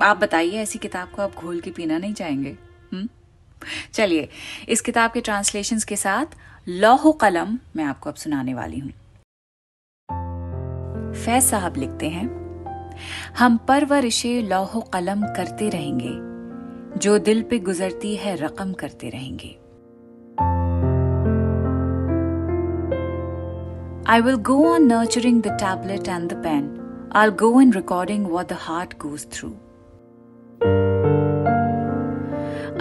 आप 0.02 0.16
बताइए, 0.16 0.58
ऐसी 0.58 0.78
किताब 0.78 1.08
को 1.08 1.22
आप 1.22 1.34
घोल 1.34 1.60
के 1.60 1.70
पीना 1.70 1.98
नहीं 1.98 2.14
चाहेंगे? 2.14 2.56
चलिए, 3.94 4.28
इस 4.68 4.80
किताब 4.80 5.10
के 5.10 5.20
ट्रांसलेशन 5.20 5.78
के 5.88 5.96
साथ 5.96 6.36
लौह 6.68 7.10
कलम 7.20 7.58
मैं 7.76 7.84
आपको 7.84 8.10
अब 8.10 8.16
सुनाने 8.16 8.54
वाली 8.54 8.78
हूँ 8.78 8.92
फैज 11.14 11.42
साहब 11.44 11.76
लिखते 11.76 12.08
हैं, 12.08 12.28
हम 13.38 13.56
परवरिशे 13.68 14.40
लौह 14.42 14.78
कलम 14.92 15.26
करते 15.36 15.68
रहेंगे, 15.68 16.12
जो 16.98 17.18
दिल 17.18 17.42
पे 17.50 17.58
गुजरती 17.58 18.14
है 18.16 18.36
रकम 18.36 18.72
करते 18.72 19.10
रहेंगे 19.10 19.58
I 24.04 24.20
will 24.20 24.38
go 24.46 24.54
on 24.68 24.88
nurturing 24.88 25.36
the 25.42 25.52
tablet 25.60 26.08
and 26.08 26.28
the 26.28 26.36
pen. 26.36 26.64
I'll 27.12 27.34
go 27.42 27.48
on 27.60 27.70
recording 27.70 28.24
what 28.28 28.48
the 28.48 28.58
heart 28.64 28.98
goes 28.98 29.24
through. 29.24 29.54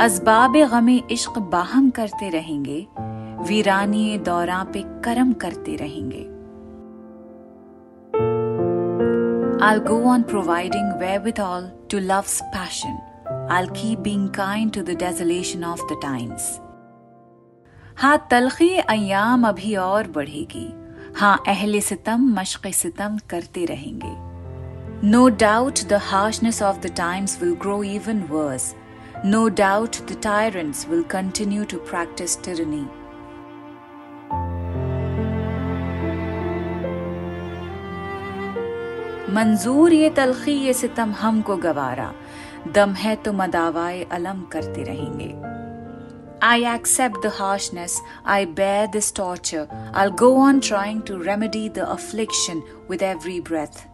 असबाब 0.02 0.56
गमे 0.72 0.96
इश्क 1.12 1.38
बाहम 1.52 1.90
करते 1.96 2.30
रहेंगे 2.36 2.78
वीरानी 3.48 4.18
दौरा 4.26 4.64
पे 4.74 4.82
करम 5.06 5.34
करते 5.44 5.76
रहेंगे 5.82 6.30
I'll 9.66 9.84
go 9.90 9.98
on 10.14 10.24
providing 10.32 10.88
wherewithal 11.02 11.68
to 11.90 12.00
love's 12.06 12.40
passion. 12.56 12.98
I'll 13.50 13.70
keep 13.76 14.02
being 14.08 14.26
kind 14.40 14.74
to 14.74 14.84
the 14.90 14.98
desolation 15.04 15.68
of 15.74 15.86
the 15.92 16.00
times. 16.08 16.50
हाँ 18.02 18.18
तलखी 18.32 18.76
अयाम 18.80 19.48
अभी 19.48 19.76
और 19.76 20.08
बढ़ेगी 20.18 20.68
हाँ 21.18 21.38
अहले 21.48 21.82
सितम, 21.82 22.30
मशक 22.40 22.68
सितम 22.74 23.18
करते 23.30 23.66
रहेंगे 23.76 24.16
no 25.08 25.28
doubt 25.40 25.88
the 25.90 26.00
harshness 26.12 26.62
of 26.64 26.80
the 26.80 26.96
times 26.98 27.42
will 27.42 27.56
grow 27.62 27.82
even 27.96 28.28
worse 28.32 28.74
No 29.25 29.47
doubt 29.59 29.97
the 30.11 30.21
tyrants 30.23 30.89
will 30.89 31.03
continue 31.11 31.65
to 31.65 31.79
practise 31.91 32.43
tyranny 32.45 32.85
मंजूर 39.35 39.93
ये 39.93 40.11
तलखी 40.17 40.53
ये 40.67 40.73
सितम 40.73 41.13
हमको 41.21 41.57
गवारा 41.67 42.13
दम 42.75 42.93
है 42.95 43.15
तो 43.25 43.33
मदावाए 43.33 44.03
अलम 44.13 44.43
करते 44.53 44.83
रहेंगे 44.83 45.35
I 46.43 46.65
accept 46.65 47.23
the 47.23 47.31
harshness, 47.31 48.01
I 48.25 48.45
bear 48.45 48.87
this 48.87 49.11
torture. 49.11 49.69
I'll 49.95 50.11
go 50.11 50.37
on 50.37 50.61
trying 50.61 51.03
to 51.05 51.19
remedy 51.19 51.69
the 51.69 51.91
affliction 51.91 52.63
with 52.89 53.03
every 53.03 53.41
breath. 53.41 53.87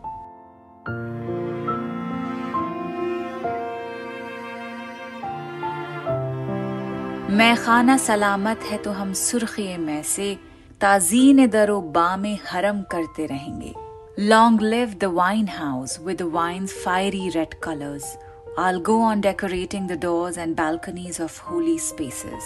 मैं 7.30 7.56
खाना 7.58 7.98
सलामत 7.98 8.60
है 8.64 8.78
तो 8.78 8.92
हम 8.92 9.12
सुर्खी 9.14 9.78
में 9.78 10.04
से 10.04 10.36
ताजीन 10.82 11.48
दरो 11.48 11.80
बाम 11.82 12.26
हरम 12.50 12.82
करते 12.82 13.26
रहेंगे। 13.26 13.74
Long 14.20 14.62
live 14.62 14.94
the 14.94 15.04
wine 15.04 15.48
house 15.50 16.00
with 16.04 16.22
wines 16.22 16.74
fiery 16.84 17.30
red 17.30 17.54
colours 17.54 18.18
I'll 18.60 18.80
go 18.82 18.94
on 19.02 19.20
decorating 19.22 19.88
the 19.88 19.98
doors 20.04 20.38
and 20.38 20.56
balconies 20.56 21.20
of 21.20 21.36
holy 21.48 21.76
spaces. 21.88 22.46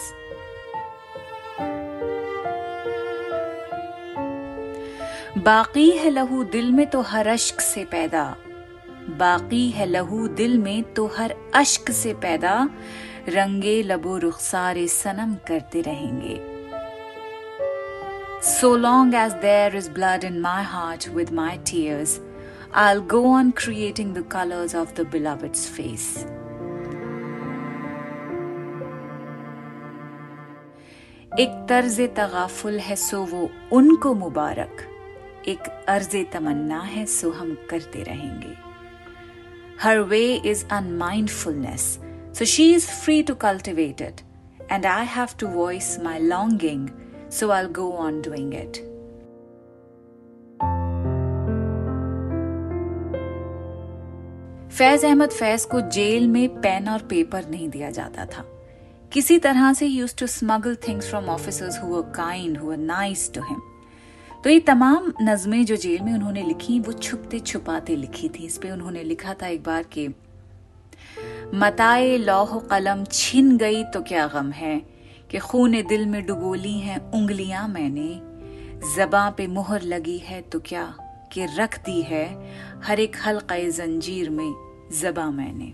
बाकी 5.38 5.88
है 5.90 6.10
लहू 6.10 6.42
दिल 6.44 6.72
में 6.72 6.86
तो 6.86 7.00
हर 7.00 7.26
अश्क 7.26 7.60
से 7.60 7.84
पैदा। 7.84 8.24
बाकी 9.18 9.68
है 9.70 9.86
लहू 9.86 10.26
दिल 10.28 10.58
में 10.58 10.82
तो 10.94 11.06
हर 11.16 11.34
अश्क 11.54 11.90
से 11.90 12.14
पैदा। 12.14 12.68
रंगे 13.28 13.82
लबो 13.82 14.16
रुखसारे 14.18 14.86
सनम 14.88 15.34
करते 15.48 15.80
रहेंगे 15.80 16.40
So 18.42 18.74
long 18.74 19.14
as 19.14 19.34
there 19.36 19.76
is 19.76 19.88
blood 19.88 20.24
in 20.24 20.40
my 20.40 20.62
heart 20.62 21.08
with 21.08 21.30
my 21.30 21.58
tears, 21.58 22.18
I'll 22.74 23.00
go 23.00 23.24
on 23.24 23.52
creating 23.52 24.14
the 24.14 24.24
colors 24.24 24.74
of 24.74 24.94
the 24.96 25.04
beloved's 25.04 25.68
face. 25.68 26.26
एक 31.40 31.64
तर्ज 31.68 32.00
तगाफुल 32.16 32.78
है 32.78 32.96
सो 32.96 33.22
वो 33.24 33.48
उनको 33.72 34.14
मुबारक 34.14 34.82
एक 35.48 35.68
अर्ज़ 35.88 36.16
तमन्ना 36.32 36.80
है 36.80 37.06
सो 37.06 37.30
हम 37.30 37.56
करते 37.70 38.02
रहेंगे 38.02 38.54
her 39.82 40.00
way 40.10 40.24
is 40.34 40.64
unmindfulness 40.70 41.98
so 42.38 42.44
she 42.44 42.72
is 42.74 42.86
free 42.86 43.22
to 43.22 43.34
cultivate 43.34 44.00
it 44.02 44.20
and 44.72 44.86
I 44.86 45.06
have 45.06 45.28
to 45.40 45.46
voice 45.46 45.98
my 46.00 46.18
longing 46.18 46.88
so 47.32 47.50
I 47.50 47.66
go 47.66 47.90
on 47.90 48.20
doing 48.22 48.54
it 48.54 48.76
Faiz 54.76 55.04
Ahmed 55.04 55.30
Faiz 55.30 55.64
को 55.64 55.80
जेल 55.90 56.28
में 56.28 56.48
पेन 56.60 56.88
और 56.88 57.02
पेपर 57.02 57.48
नहीं 57.48 57.68
दिया 57.68 57.90
जाता 57.90 58.24
था। 58.26 58.44
किसी 59.12 59.38
तरह 59.38 59.72
से 59.72 59.86
use 59.86 60.16
to 60.16 60.26
smuggle 60.26 60.76
things 60.88 61.08
from 61.08 61.24
officers 61.24 61.78
who 61.82 61.88
were 61.88 62.02
kind 62.16 62.58
who 62.58 62.68
were 62.68 62.76
nice 62.76 63.32
to 63.34 63.40
him 63.40 63.60
तो 64.44 64.50
ये 64.50 64.60
तमाम 64.60 65.12
नज़में 65.22 65.64
जो 65.64 65.76
जेल 65.76 66.00
में 66.02 66.12
उन्होंने 66.12 66.42
लिखी, 66.42 66.78
वो 66.80 66.92
छुपते 66.92 67.38
छुपाते 67.40 67.96
लिखी 67.96 68.28
थी। 68.28 68.44
इस 68.44 68.56
पे 68.58 68.70
उन्होंने 68.70 69.02
लिखा 69.02 69.34
था 69.34 69.46
एक 69.46 69.62
बार 69.62 69.82
कि 69.82 70.08
मताए 71.54 72.16
लौह 72.16 72.58
कलम 72.60 73.04
छिन 73.04 73.56
गई 73.58 73.82
तो 73.84 74.00
क्या 74.00 74.26
गम 74.26 74.50
है 74.50 74.78
कि 75.30 75.38
खून 75.38 75.72
दिल 75.82 76.06
में 76.06 76.24
डुबोली 76.26 76.78
हैं 76.78 76.98
उंगलियाँ 77.12 77.66
मैंने। 77.68 78.08
जबा 78.96 79.28
पे 79.30 79.46
मुहर 79.46 79.82
लगी 79.82 80.16
है 80.18 80.40
तो 80.42 80.60
क्या 80.60 80.84
कि 81.32 81.46
रख 81.58 81.78
दी 81.78 82.00
है 82.02 82.24
हर 82.84 83.00
एक 83.00 83.16
हल्का 83.26 83.58
जंजीर 83.70 84.30
में 84.30 84.52
जबा 85.00 85.30
मैंने। 85.30 85.66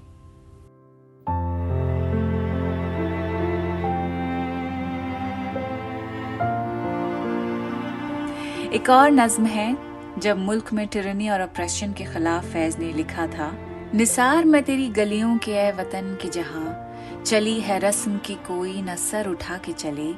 एक 8.77 8.91
और 8.91 9.11
नज्म 9.11 9.47
है, 9.47 9.77
जब 10.19 10.39
मुल्क 10.39 10.73
में 10.73 10.87
टिरनी 10.89 11.29
और 11.29 11.41
अप्रेशन 11.41 11.93
के 11.93 12.05
खिलाफ 12.05 12.45
फैज 12.45 12.79
ने 12.79 12.93
लिखा 12.93 13.27
था 13.27 13.51
निसार 13.95 14.45
मैं 14.45 14.63
तेरी 14.63 14.89
गलियों 14.89 15.39
के 15.39 15.53
ए 15.53 15.71
वतन 15.73 16.19
के 16.23 16.29
जहाँ, 16.29 17.23
चली 17.27 17.61
है 17.61 17.79
रस्म 17.79 18.19
की 18.19 18.35
कोई 18.35 18.83
न 18.83 18.97
सर 18.97 19.29
उठा 19.29 19.57
के 19.57 19.73
चले, 19.73 20.15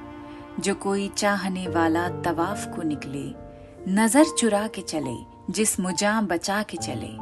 जो 0.60 0.74
कोई 0.74 1.08
चाहने 1.08 1.68
वाला 1.68 2.08
तवाफ 2.08 2.66
को 2.66 2.82
निकले, 2.82 3.22
नज़र 3.88 4.24
चुरा 4.24 4.66
के 4.66 4.82
चले, 4.82 5.14
जिस 5.52 5.80
मुजा 5.80 6.20
बचा 6.20 6.62
के 6.62 6.76
चले। 6.76 7.12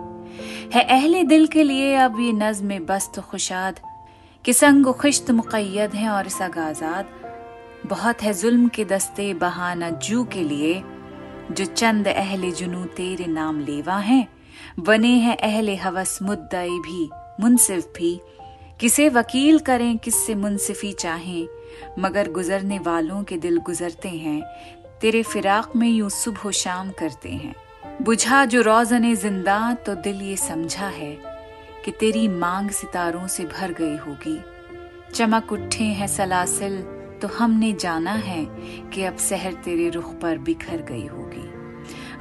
है 0.75 0.83
अहले 0.83 1.23
दिल 1.25 1.47
के 1.47 1.63
लिए 1.63 1.95
अब 1.95 2.21
ये 2.21 2.33
नज्म 2.33 2.79
बस्त 2.79 3.21
खुशाद, 3.21 3.81
कि 4.45 4.53
संग 4.53 4.87
खिश्त 4.87 5.31
मुकैद 5.31 5.95
है 5.95 6.09
और 6.09 6.27
इस 6.27 6.43
आज़ाद 6.43 7.07
बहुत 7.87 8.23
है 8.23 8.35
जुल्म 8.35 8.69
के 8.69 8.85
दस्ते 8.85 9.35
बहाना 9.35 9.91
जू 9.91 10.25
के 10.25 10.43
लिए, 10.43 10.83
जो 11.53 11.65
चंद 11.65 12.09
अहले 12.09 12.51
जुनू 12.51 12.85
तेरे 12.85 13.27
नाम 13.27 13.61
लेवा 13.61 13.99
हैं। 13.99 14.38
बने 14.81 15.15
हैं 15.19 15.37
अहले 15.37 15.77
हवस 15.77 16.19
मुद्दई 16.23 16.79
भी, 16.79 17.11
मुनसिफ 17.41 17.87
भी। 17.97 18.21
किसे 18.81 19.09
वकील 19.09 19.59
करें, 19.59 19.99
किससे 19.99 20.35
मुनसिफी 20.35 20.93
चाहें? 20.93 21.49
मगर 21.99 22.31
गुजरने 22.31 22.79
वालों 22.79 23.23
के 23.23 23.37
दिल 23.37 23.59
गुजरते 23.59 24.09
हैं, 24.09 24.43
तेरे 25.01 25.23
फिराक 25.23 25.77
में 25.77 25.89
यूँ 25.89 26.11
सुबह 26.11 26.51
शाम 26.51 26.91
करते 26.91 27.31
हैं। 27.31 27.55
बुझा 28.03 28.45
जो 28.45 28.61
रोजन 28.63 29.15
ज़िंदा 29.15 29.75
तो 29.75 29.95
दिल 29.95 30.23
ये 30.23 30.37
समझा 30.37 30.87
है 30.87 31.13
कि 31.85 31.91
तेरी 31.91 32.29
मांग 32.29 32.71
सितारों 32.71 33.27
से 33.27 33.45
भर 33.45 33.73
गई 33.73 33.97
होगी। 33.97 34.41
चमक 35.15 35.53
उठे 35.53 35.85
हैं 35.85 36.07
सलासिल 36.07 36.81
तो 37.23 37.29
हमने 37.29 37.73
जाना 37.73 38.13
है 38.13 38.45
कि 38.91 39.05
अब 39.05 39.17
सहर 39.17 39.53
तेरे 39.55 39.89
रुख 39.89 40.15
पर 40.15 40.39
बिखर 40.39 40.83
गई 40.83 41.07
होगी। 41.07 41.48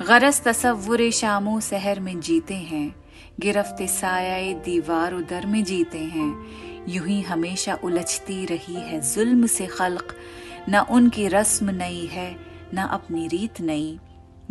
गरज 0.01 0.41
तस्वुर 0.41 1.11
शामो 1.11 1.59
सहर 1.59 1.99
में 1.99 2.19
जीते 2.19 2.53
हैं। 2.53 2.95
गिरफ्त 3.39 3.77
साया 3.81 4.53
दीवार 4.53 5.13
उदर 5.13 5.45
में 5.45 5.63
जीते 5.63 5.97
हैं। 5.97 6.45
यूँ 6.89 7.07
ही 7.07 7.21
हमेशा 7.21 7.79
उलझती 7.83 8.45
रही 8.45 8.75
है 8.75 9.13
जुल्म 9.13 9.45
से 9.45 9.67
खल्क। 9.67 10.15
न 10.69 10.79
उनकी 10.79 11.27
रस्म 11.27 11.69
नई 11.69 12.05
है, 12.05 12.37
न 12.73 12.77
अपनी 12.77 13.27
रीत 13.27 13.61
नई। 13.61 13.99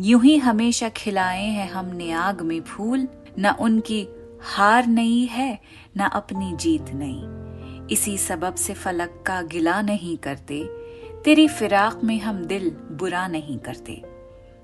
यूँ 0.00 0.22
ही 0.22 0.36
हमेशा 0.36 0.88
खिलाए 0.88 1.44
हैं 1.44 1.70
हमने 1.70 2.12
आग 2.12 2.40
में 2.40 2.60
फूल। 2.60 3.08
न 3.38 3.50
उनकी 3.60 4.08
हार 4.42 4.86
नई 4.86 5.24
है, 5.24 5.58
न 5.96 6.00
अपनी 6.00 6.56
जीत 6.56 6.86
नई। 6.88 7.22
इसी 7.94 8.18
सबब 8.18 8.54
से 8.54 8.74
फलक 8.74 9.24
का 9.26 9.42
गिला 9.42 9.82
नहीं 9.82 10.16
करते। 10.16 10.64
तेरी 11.24 11.48
फिराक 11.48 12.00
में 12.04 12.20
हम 12.20 12.44
दिल 12.44 12.70
बुरा 12.70 13.28
नहीं 13.28 13.58
करते। 13.58 14.15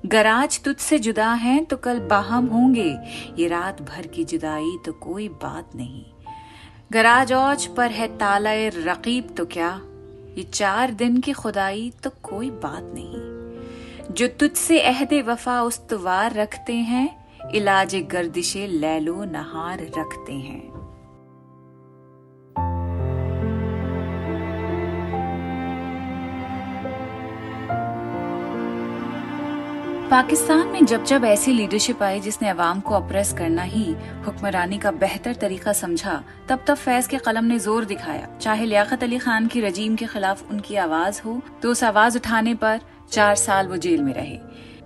गराज 0.06 0.62
तुझसे 0.62 0.98
जुदा 0.98 1.32
हैं 1.32 1.64
तो 1.64 1.76
कल 1.76 1.98
बाहम 1.98 2.46
होंगे। 2.46 2.98
ये 3.38 3.48
रात 3.48 3.82
भर 3.82 4.06
की 4.06 4.24
जुदाई 4.24 4.78
तो 4.86 4.92
कोई 4.92 5.28
बात 5.28 5.70
नहीं। 5.76 6.04
गराज 6.92 7.32
औज 7.32 7.66
पर 7.66 7.90
है 7.90 8.18
ताला 8.18 8.50
रकीब 8.54 9.34
तो 9.36 9.44
क्या? 9.44 9.80
ये 10.38 10.42
चार 10.42 10.90
दिन 10.90 11.20
की 11.20 11.32
खुदाई 11.32 11.92
तो 12.04 12.10
कोई 12.22 12.50
बात 12.50 12.92
नहीं। 12.94 14.14
जो 14.14 14.28
तुझसे 14.28 14.80
अहद 14.80 15.12
वफा 15.26 15.62
उस्तवार 15.62 16.32
रखते 16.32 16.72
हैं, 16.72 17.26
इलाज 17.54 17.96
गर्दिशे 17.96 18.66
लैलो 18.66 19.24
नहार 19.24 19.80
रखते 19.98 20.32
हैं। 20.32 20.71
पाकिस्तान 30.12 30.66
में 30.68 30.84
जब 30.86 31.04
जब 31.04 31.24
ऐसी 31.24 31.52
लीडरशिप 31.52 32.02
आई 32.02 32.18
जिसने 32.20 32.48
अवाम 32.48 32.80
को 32.80 32.94
अप्रेस 32.94 33.32
करना 33.32 33.62
ही 33.62 33.84
हुक्मरानी 34.24 34.78
का 34.78 34.90
बेहतर 34.92 35.34
तरीका 35.34 35.72
समझा, 35.72 36.22
तब 36.48 36.64
तब 36.66 36.74
फैज 36.74 37.06
के 37.06 37.18
कलम 37.18 37.44
ने 37.44 37.58
ज़ोर 37.58 37.84
दिखाया। 37.84 38.28
चाहे 38.40 38.66
लियाकत 38.66 39.02
अली 39.02 39.18
खान 39.18 39.46
की 39.46 39.60
रजीम 39.60 39.94
के 39.96 40.06
खिलाफ 40.06 40.50
उनकी 40.50 40.76
आवाज़ 40.76 41.20
हो 41.22 41.40
तो 41.62 41.70
उस 41.70 41.84
आवाज़ 41.84 42.18
उठाने 42.18 42.54
पर 42.54 42.80
चार 43.12 43.34
साल 43.36 43.68
वो 43.68 43.76
जेल 43.78 44.02
में 44.02 44.12
रहे। 44.14 44.38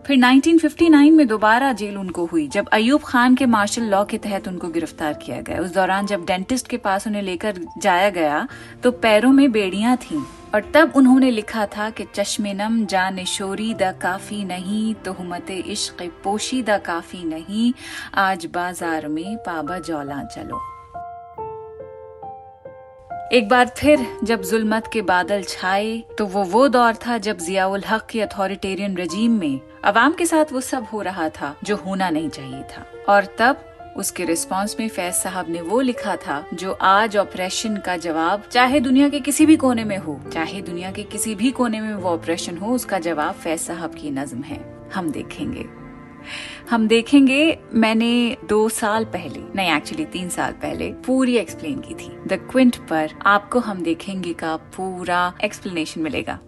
फिर 0.06 0.16
1959 0.16 1.10
में 1.10 1.26
दोबारा 1.26 1.72
जेल 1.72 1.96
उनको 1.98 2.26
हुई, 2.26 2.46
जब 2.48 2.68
अयूब 2.72 3.02
खान 3.04 3.34
के 3.34 3.46
मार्शल 3.48 3.90
लॉ 3.90 4.04
के 4.04 4.18
तहत 4.18 4.48
उनको 4.48 4.68
गिरफ़्तार 4.70 5.12
किया 5.16 5.40
गया। 5.40 5.60
उस 5.60 5.74
दौरान 5.74 6.06
जब 6.06 6.24
डेंटिस्ट 6.26 6.68
के 6.68 6.76
पास 6.78 7.06
उन्हें 7.06 7.22
लेकर 7.22 7.60
जाया 7.78 8.10
गया 8.12 8.46
तो 8.82 8.90
पैरों 8.92 9.32
में 9.32 9.50
बेड़ियाँ 9.52 9.96
थीं। 9.98 10.22
और 10.54 10.70
तब 10.74 10.92
उन्होंने 10.96 11.30
लिखा 11.30 11.66
था 11.66 11.88
कि 11.90 12.04
चश्मे 12.14 12.52
नम 12.54 12.84
जान 12.86 13.24
शोरी 13.24 13.72
द 13.74 13.92
काफ़ी 14.02 14.44
नहीं 14.44 14.94
तो 15.04 15.12
हमत 15.12 15.50
इश्क 15.50 16.02
पोशी 16.24 16.62
द 16.62 16.78
काफ़ी 16.86 17.24
नहीं। 17.24 17.72
आज 18.14 18.46
बाज़ार 18.46 19.08
में 19.08 19.36
पाबा 19.38 19.78
जौला 19.80 20.22
चलो। 20.26 20.60
एक 23.32 23.48
बार 23.48 23.70
फिर 23.76 24.06
जब 24.24 24.42
जुल्मत 24.42 24.88
के 24.92 25.02
बादल 25.02 25.42
छाए 25.42 25.98
तो 26.18 26.26
वो 26.26 26.42
वो 26.44 26.66
दौर 26.68 26.96
था 26.96 27.16
जब 27.18 27.38
जियाउल 27.38 27.82
हक 27.84 28.06
के 28.10 28.20
अथॉरिटेरियन 28.22 28.96
रजीम 28.96 29.38
में 29.40 29.60
अवाम 29.84 30.12
के 30.12 30.26
साथ 30.26 30.52
वो 30.52 30.60
सब 30.60 30.86
हो 30.92 31.00
रहा 31.02 31.28
था, 31.30 31.54
जो 31.64 31.76
होना 31.76 32.10
नहीं 32.10 32.28
चाहिए 32.28 32.62
था। 32.62 32.86
और 33.08 33.24
तब 33.38 33.64
उसके 33.96 34.24
रिस्पांस 34.24 34.76
में 34.80 34.88
फैज 34.88 35.14
साहब 35.14 35.50
ने 35.50 35.60
वो 35.60 35.80
लिखा 35.80 36.16
था, 36.16 36.46
जो 36.54 36.72
आज 36.72 37.16
ऑपरेशन 37.16 37.76
का 37.76 37.96
जवाब, 37.96 38.42
चाहे 38.52 38.80
दुनिया 38.80 39.08
के 39.08 39.20
किसी 39.20 39.46
भी 39.46 39.56
कोने 39.56 39.84
में 39.84 39.98
हो, 39.98 40.20
चाहे 40.32 40.62
दुनिया 40.62 40.92
के 40.92 41.02
किसी 41.02 41.34
भी 41.34 41.50
कोने 41.50 41.80
में 41.80 41.94
वो 41.94 42.08
ऑपरेशन 42.08 42.56
हो, 42.56 42.74
उसका 42.74 42.98
जवाब 42.98 43.34
फैज 43.34 43.60
साहब 43.60 43.94
की 43.94 44.10
नज्म 44.10 44.42
है। 44.42 44.90
हम 44.94 45.10
देखेंगे। 45.10 45.66
हम 46.70 46.88
देखेंगे, 46.88 47.58
मैंने 47.74 48.36
दो 48.48 48.68
साल 48.68 49.04
पहले, 49.04 49.40
नहीं 49.54 49.72
एक्चुअली 49.72 50.04
तीन 50.04 50.28
साल 50.28 50.52
पहले, 50.52 50.92
पूरी 50.92 51.36
एक्सप्लेन 51.36 51.78
की 51.78 51.94
थी। 51.94 52.08
द 52.26 52.48
क्विंट 52.50 52.76
पर 52.76 53.10
आपको 53.26 53.58
हम 53.58 53.82
देखेंगे 53.82 54.32
का 54.32 54.56
पूरा 54.56 55.34
एक्सप्लेनेशन 55.44 56.00
मिलेगा। 56.00 56.38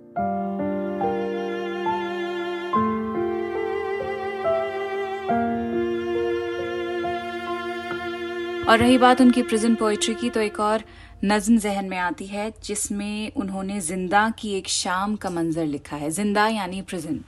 और 8.69 8.79
रही 8.79 8.97
बात 8.99 9.21
उनकी 9.21 9.43
प्रिजन 9.43 9.75
पोइट्री 9.75 10.15
की 10.15 10.31
तो 10.31 10.41
एक 10.41 10.59
और 10.61 10.83
नज्म 11.25 11.59
जहन 11.59 11.85
में 11.85 11.97
आती 11.99 12.27
है, 12.27 12.53
जिसमें 12.65 13.33
उन्होंने 13.33 13.79
ज़िंदा 13.81 14.29
की 14.31 14.53
एक 14.55 14.69
शाम 14.69 15.15
का 15.17 15.31
मंजर 15.31 15.67
लिखा 15.67 15.97
है। 15.97 16.11
ज़िंदा 16.11 16.47
यानी 16.49 16.83
प्रिजन 16.83 17.21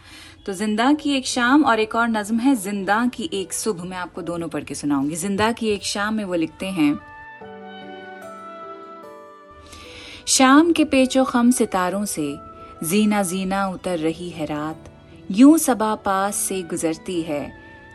तो 0.46 0.52
ज़िंदा 0.52 0.92
की 0.92 1.16
एक 1.16 1.26
शाम 1.26 1.64
और 1.64 1.80
एक 1.80 1.94
और 1.94 2.08
नज्म 2.08 2.38
है, 2.38 2.54
ज़िंदा 2.56 3.06
की 3.06 3.28
एक 3.32 3.52
सुबह। 3.52 3.84
मैं 3.84 3.96
आपको 3.96 4.22
दोनों 4.22 4.48
पढ़ 4.48 4.64
के 4.64 4.74
सुनाऊँगी। 4.74 5.16
ज़िंदा 5.16 5.50
की 5.52 5.68
एक 5.68 5.84
शाम 5.84 6.14
में 6.14 6.24
वो 6.24 6.34
लिखते 6.34 6.66
हैं, 6.68 6.98
शाम 10.28 10.72
के 10.72 10.84
पेचो 10.86 11.24
खम 11.24 11.50
सितारों 11.50 12.04
से 12.06 12.34
जीना 12.84 13.22
जीना 13.22 13.66
उतर 13.68 13.98
रही 13.98 14.28
है 14.30 14.46
रात। 14.46 14.90
यूँ 15.30 15.56
सबा 15.58 15.94
पास 15.96 16.36
से 16.38 16.62
गुजरती 16.64 17.20
है, 17.22 17.52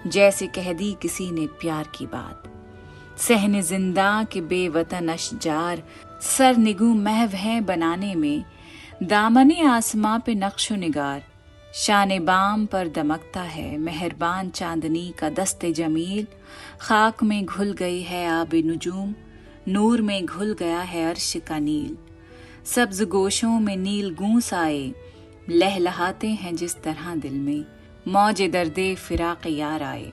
जैसे 0.08 0.48
कह 0.50 0.74
दी 0.74 0.96
किसी 1.02 1.32
ने 1.32 1.48
प्यार 1.62 1.92
की 1.98 2.06
बात। 2.08 2.52
सहन 3.18 3.60
ज़िंदा 3.62 4.24
के 4.24 4.42
बेवतन 4.42 5.08
अशजार 5.08 5.84
सर 6.22 6.58
निगू 6.58 6.94
महव 6.94 7.30
है 7.30 7.60
बनाने 7.62 8.14
में, 8.16 8.44
दामने 9.04 9.62
आसमां 9.62 10.20
पे 10.20 10.36
नक्शो 10.36 10.76
निगार। 10.76 11.24
शान 11.74 12.18
बाम 12.26 12.66
पर 12.66 12.88
दमकता 12.88 13.42
है, 13.42 13.78
मेहरबान 13.78 14.50
चांदनी 14.50 15.14
का 15.20 15.30
दस्ते 15.30 15.72
जमील। 15.74 16.28
खाक 16.82 17.24
में 17.24 17.46
घुल 17.46 17.72
गई 17.74 18.02
है 18.02 18.26
आब 18.28 18.56
नजूम, 18.66 19.14
नूर 19.68 20.02
में 20.02 20.26
घुल 20.26 20.54
गया 20.54 20.82
है 20.82 21.06
अर्श 21.10 21.36
का 21.48 21.60
नील। 21.60 21.98
सब्ज 22.66 23.02
गोशों 23.04 23.60
में 23.60 23.76
नील 23.78 24.14
गूंस 24.16 24.54
आए, 24.54 24.92
लहलहाते 25.50 26.28
हैं 26.34 26.56
जिस 26.56 26.82
तरह 26.84 27.16
दिल 27.16 27.40
में। 27.40 27.66
मौज 28.08 28.42
दर्दे 28.42 28.94
फिराक 28.96 29.48
यार 29.48 29.84
आए। 29.84 30.12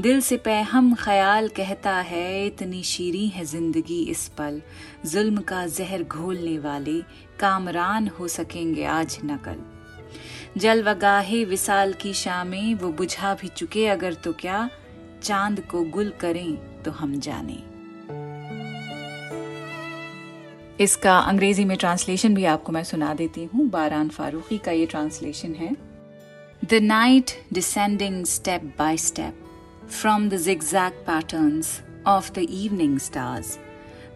दिल 0.00 0.20
से 0.20 0.36
पैहम 0.36 0.94
ख्याल 0.94 1.48
कहता 1.48 1.92
है, 1.92 2.46
इतनी 2.46 2.82
शीरी 2.82 3.26
है 3.28 3.44
ज़िंदगी 3.44 4.02
इस 4.02 4.26
पल। 4.28 4.60
जुल्म 5.06 5.40
का 5.40 5.66
जहर 5.66 6.02
घोलने 6.02 6.58
वाले 6.58 7.00
कामरान 7.38 8.08
हो 8.08 8.28
सकेंगे 8.28 8.84
आज 8.84 9.18
नकल। 9.24 9.58
जल 10.56 10.82
वगाहे 10.82 11.44
विसाल 11.44 11.92
की 11.92 12.12
शामें, 12.12 12.74
वो 12.74 12.88
बुझा 12.88 13.34
भी 13.34 13.48
चुके 13.48 13.86
अगर 13.86 14.14
तो 14.14 14.32
क्या? 14.32 14.68
चाँद 15.22 15.60
को 15.60 15.82
गुल 15.82 16.12
करें 16.20 16.82
तो 16.82 16.90
हम 16.90 17.18
जाने। 17.20 17.58
इसका 20.80 21.18
अंग्रेज़ी 21.18 21.64
में 21.64 21.76
ट्रांसलेशन 21.76 22.34
भी 22.34 22.44
आपको 22.44 22.72
मैं 22.72 22.84
सुना 22.84 23.12
देती 23.14 23.44
हूँ। 23.44 23.68
बारान 23.70 24.08
फारूकी 24.08 24.58
का 24.58 24.72
ये 24.72 24.86
ट्रांसलेशन 24.86 25.54
है। 25.54 25.76
The 26.64 26.82
night 26.82 27.30
descending 27.52 28.24
step 28.26 28.74
by 28.78 28.96
step 28.96 29.38
From 30.00 30.30
the 30.30 30.38
zigzag 30.38 30.94
patterns 31.04 31.82
of 32.04 32.32
the 32.32 32.46
evening 32.52 32.98
stars, 32.98 33.58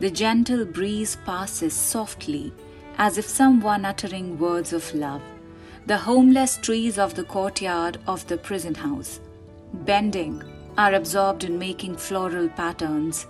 the 0.01 0.11
gentle 0.11 0.65
breeze 0.65 1.17
passes 1.25 1.75
softly 1.75 2.53
as 2.99 3.19
if 3.19 3.29
someone 3.29 3.85
uttering 3.85 4.37
words 4.39 4.73
of 4.73 4.93
love, 4.95 5.23
The 5.87 5.99
homeless 5.99 6.57
trees 6.57 6.99
of 6.99 7.15
the 7.15 7.23
courtyard 7.23 7.99
of 8.09 8.27
the 8.27 8.37
prison 8.37 8.75
house, 8.75 9.21
bending, 9.73 10.43
are 10.77 10.95
absorbed 10.95 11.45
in 11.45 11.59
making 11.59 11.97
floral 11.97 12.49
patterns. 12.49 13.27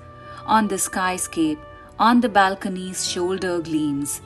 On 0.46 0.66
the 0.66 0.76
skyscape, 0.76 1.58
on 1.98 2.22
the 2.22 2.30
balcony's 2.30 3.06
shoulder 3.10 3.60
gleams. 3.60 4.22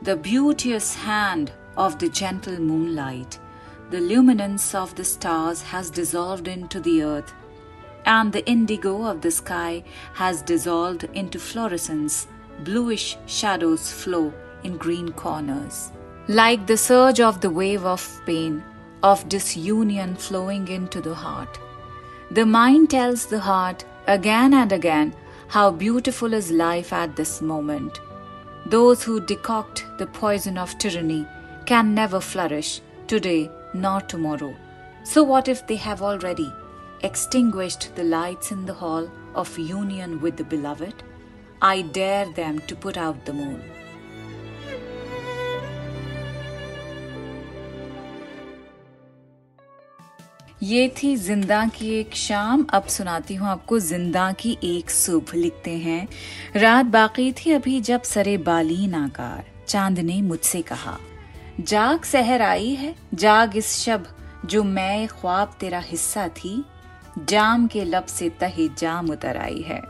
The 0.00 0.16
beauteous 0.16 0.94
hand 0.94 1.52
of 1.76 1.98
the 1.98 2.08
gentle 2.08 2.58
moonlight, 2.58 3.38
the 3.90 4.00
luminance 4.00 4.74
of 4.74 4.94
the 4.94 5.04
stars 5.04 5.60
has 5.62 5.90
dissolved 5.90 6.48
into 6.48 6.80
the 6.80 7.02
earth, 7.02 7.34
and 8.06 8.32
the 8.32 8.46
indigo 8.46 9.04
of 9.04 9.20
the 9.20 9.30
sky 9.30 9.84
has 10.14 10.42
dissolved 10.42 11.04
into 11.14 11.38
fluorescence. 11.38 12.26
Bluish 12.64 13.16
shadows 13.26 13.90
flow 13.90 14.32
in 14.64 14.76
green 14.76 15.12
corners. 15.12 15.92
Like 16.28 16.66
the 16.66 16.76
surge 16.76 17.20
of 17.20 17.40
the 17.40 17.50
wave 17.50 17.84
of 17.84 18.22
pain, 18.26 18.62
of 19.02 19.28
disunion 19.28 20.14
flowing 20.16 20.68
into 20.68 21.00
the 21.00 21.14
heart. 21.14 21.58
The 22.30 22.46
mind 22.46 22.90
tells 22.90 23.26
the 23.26 23.40
heart 23.40 23.84
again 24.06 24.54
and 24.54 24.72
again 24.72 25.14
how 25.48 25.70
beautiful 25.70 26.32
is 26.32 26.50
life 26.50 26.92
at 26.92 27.16
this 27.16 27.42
moment. 27.42 28.00
Those 28.66 29.02
who 29.02 29.20
decoct 29.20 29.98
the 29.98 30.06
poison 30.06 30.58
of 30.58 30.76
tyranny 30.78 31.26
can 31.66 31.94
never 31.94 32.20
flourish 32.20 32.80
today 33.06 33.50
nor 33.74 34.00
tomorrow. 34.02 34.54
So, 35.02 35.24
what 35.24 35.48
if 35.48 35.66
they 35.66 35.76
have 35.76 36.02
already 36.02 36.52
extinguished 37.02 37.94
the 37.96 38.04
lights 38.04 38.50
in 38.52 38.64
the 38.66 38.74
hall 38.74 39.08
of 39.34 39.58
union 39.58 40.20
with 40.20 40.36
the 40.36 40.44
beloved? 40.44 41.02
I 41.62 41.82
dare 41.82 42.26
them 42.32 42.60
to 42.68 42.76
put 42.76 42.96
out 42.96 43.24
the 43.26 43.32
moon. 43.32 43.60
ये 50.62 50.88
थी 51.02 51.14
ज़िंदा 51.16 51.64
की 51.74 51.88
एक 51.98 52.14
शाम 52.14 52.64
अब 52.74 52.86
सुनाती 52.86 53.34
हूँ 53.34 53.48
आपको 53.48 53.78
ज़िंदा 53.78 54.30
की 54.40 54.56
एक 54.64 54.90
सुबह 54.90 55.36
लिखते 55.38 55.76
हैं 55.78 56.08
रात 56.56 56.86
बाकी 56.86 57.32
थी 57.32 57.52
अभी 57.52 57.80
जब 57.80 58.02
सरे 58.02 58.36
बालीन 58.48 58.94
आकार 58.94 59.44
चाँद 59.68 59.98
ने 59.98 60.20
मुझसे 60.22 60.62
कहा, 60.62 60.96
जाग 61.60 62.02
सहर 62.02 62.42
आई 62.42 62.74
है, 62.74 62.94
जाग 63.14 63.56
इस 63.56 63.74
शब 63.76 64.06
जो 64.46 64.62
मैं 64.64 65.06
ख्वाब 65.08 65.56
तेरा 65.60 65.80
हिस्सा 65.80 66.28
थी 66.28 66.64
जाम 67.18 67.66
के 67.66 67.84
लब 67.84 68.06
से 68.06 68.28
तहे 68.28 68.68
जाम 68.78 69.10
उतर 69.10 69.36
आई 69.36 69.60
है। 69.60 69.82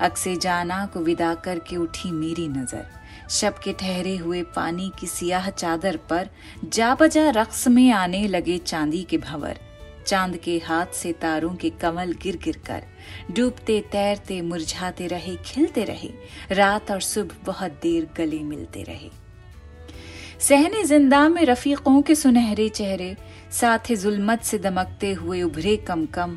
अक्से 0.00 0.36
जाना 0.36 0.86
को 0.86 1.00
विदा 1.00 1.34
करके 1.34 1.76
उठी 1.76 2.10
मेरी 2.10 2.48
नज़र। 2.48 2.86
शब 3.30 3.58
के 3.58 3.72
ठहरे 3.72 4.16
हुए 4.16 4.42
पानी 4.42 4.92
की 5.00 5.06
सियाह 5.06 5.50
चादर 5.50 5.96
पर 5.96 6.28
जा 6.64 6.94
बजा 6.94 7.30
रक्स 7.30 7.68
में 7.68 7.92
आने 7.92 8.28
लगे 8.28 8.58
चांदी 8.58 9.02
के 9.02 9.18
भंवर। 9.18 9.58
चाँद 10.06 10.36
के 10.36 10.58
हाथ 10.58 10.86
से 10.86 11.12
तारों 11.12 11.54
के 11.54 11.70
कमल 11.70 12.12
गिर 12.12 12.36
गिर 12.36 12.60
कर। 12.66 12.82
डूबते, 13.30 13.80
तैरते, 13.80 14.42
मुरझाते 14.42 15.06
रहे, 15.06 15.36
खिलते 15.36 15.84
रहे। 15.84 16.10
रात 16.52 16.90
और 16.90 17.00
सुबह 17.00 17.34
बहुत 17.44 17.72
देर 17.72 18.08
गले 18.16 18.38
मिलते 18.38 18.82
रहे। 18.82 19.10
सहने 20.40 20.82
ज़िंदा 20.84 21.28
में 21.28 21.44
रफीकों 21.44 22.00
के 22.02 22.14
सुनहरे 22.14 22.68
चेहरे, 22.68 23.16
साथ 23.52 23.92
जुलमत 23.92 24.42
से 24.42 24.58
दमकते 24.58 25.12
हुए 25.12 25.40
उभरे 25.42 25.76
कम 25.76 26.04
कम 26.06 26.36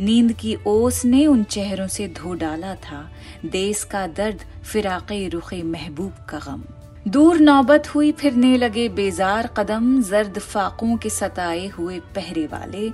नींद 0.00 0.32
की 0.32 0.56
ओस 0.66 1.04
ने 1.04 1.24
उन 1.26 1.42
चेहरों 1.44 1.86
से 1.86 2.06
धो 2.08 2.34
डाला 2.34 2.74
था। 2.74 3.00
देश 3.46 3.82
का 3.84 4.06
दर्द 4.06 4.44
फिराके 4.64 5.28
रुखे 5.28 5.62
महबूब 5.62 6.12
का 6.28 6.38
गम। 6.38 6.62
दूर 7.08 7.40
नौबत 7.40 7.94
हुई, 7.94 8.12
फिरने 8.12 8.56
लगे 8.56 8.88
बेजार 8.88 9.46
कदम, 9.56 10.00
जर्द 10.02 10.38
फाकों 10.38 10.96
के 10.96 11.10
सताए 11.10 11.66
हुए 11.68 11.98
पहरे 12.14 12.46
वाले। 12.46 12.88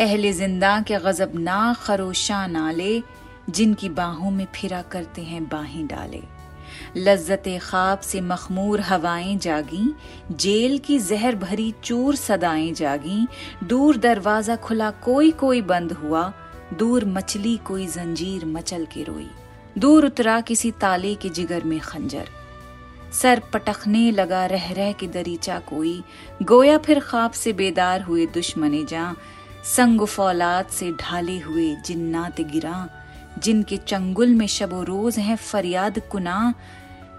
अहले 0.00 0.32
ज़िंदा 0.32 0.80
के 0.80 0.98
गजब 0.98 1.38
ना 1.38 1.72
खरोशा 1.82 2.46
नाले 2.48 3.02
जिनकी 3.50 3.88
बाहों 3.88 4.30
में 4.30 4.46
फिरा 4.54 4.82
करते 4.82 5.22
हैं 5.22 5.44
बाहें 5.48 5.86
डाले। 5.86 6.22
लज्जत 6.96 7.42
ख्वाब 7.62 8.00
से 8.00 8.20
मखमूर 8.20 8.80
हवाएँ 8.80 9.36
जागी, 9.36 9.94
जेल 10.32 10.78
की 10.78 10.98
जहर 10.98 11.36
भरी 11.36 11.74
चूर 11.84 12.16
सदाएँ 12.16 12.72
जागी, 12.72 13.26
दूर 13.64 13.96
दरवाज़ा 13.96 14.56
खुला 14.56 14.90
कोई 14.90 15.30
कोई 15.30 15.62
बंद 15.62 15.92
हुआ, 15.92 16.32
दूर 16.74 17.04
मछली 17.04 17.56
कोई 17.56 17.86
जंजीर 17.86 18.44
मचल 18.46 18.84
के 18.84 19.02
रोई, 19.02 19.30
दूर 19.78 20.06
उतरा 20.06 20.40
किसी 20.40 20.70
ताले 20.70 21.14
के 21.14 21.28
जिगर 21.28 21.64
में 21.64 21.80
खंजर। 21.80 22.28
सर 23.12 23.42
पटखने 23.52 24.10
लगा 24.10 24.46
रह 24.46 24.72
रह 24.72 24.92
के 24.92 25.06
दरीचा 25.06 25.58
कोई, 25.58 26.02
गोया 26.42 26.78
फिर 26.78 27.00
ख्वाब 27.00 27.30
से 27.30 27.52
बेदार 27.52 28.02
हुए 28.02 28.26
दुश्मने 28.26 28.84
जा, 28.84 29.14
संग 29.64 30.06
फौलाद 30.06 30.66
से 30.66 30.90
ढाले 30.92 31.38
हुए 31.38 31.74
जिन्नात 31.86 32.40
गिरा 32.40 32.99
जिनके 33.38 33.76
चंगुल 33.76 34.34
में 34.34 34.46
शबो 34.46 34.82
रोज 34.82 35.18
है 35.18 35.36
फरियाद 35.36 35.98
कुना, 35.98 36.54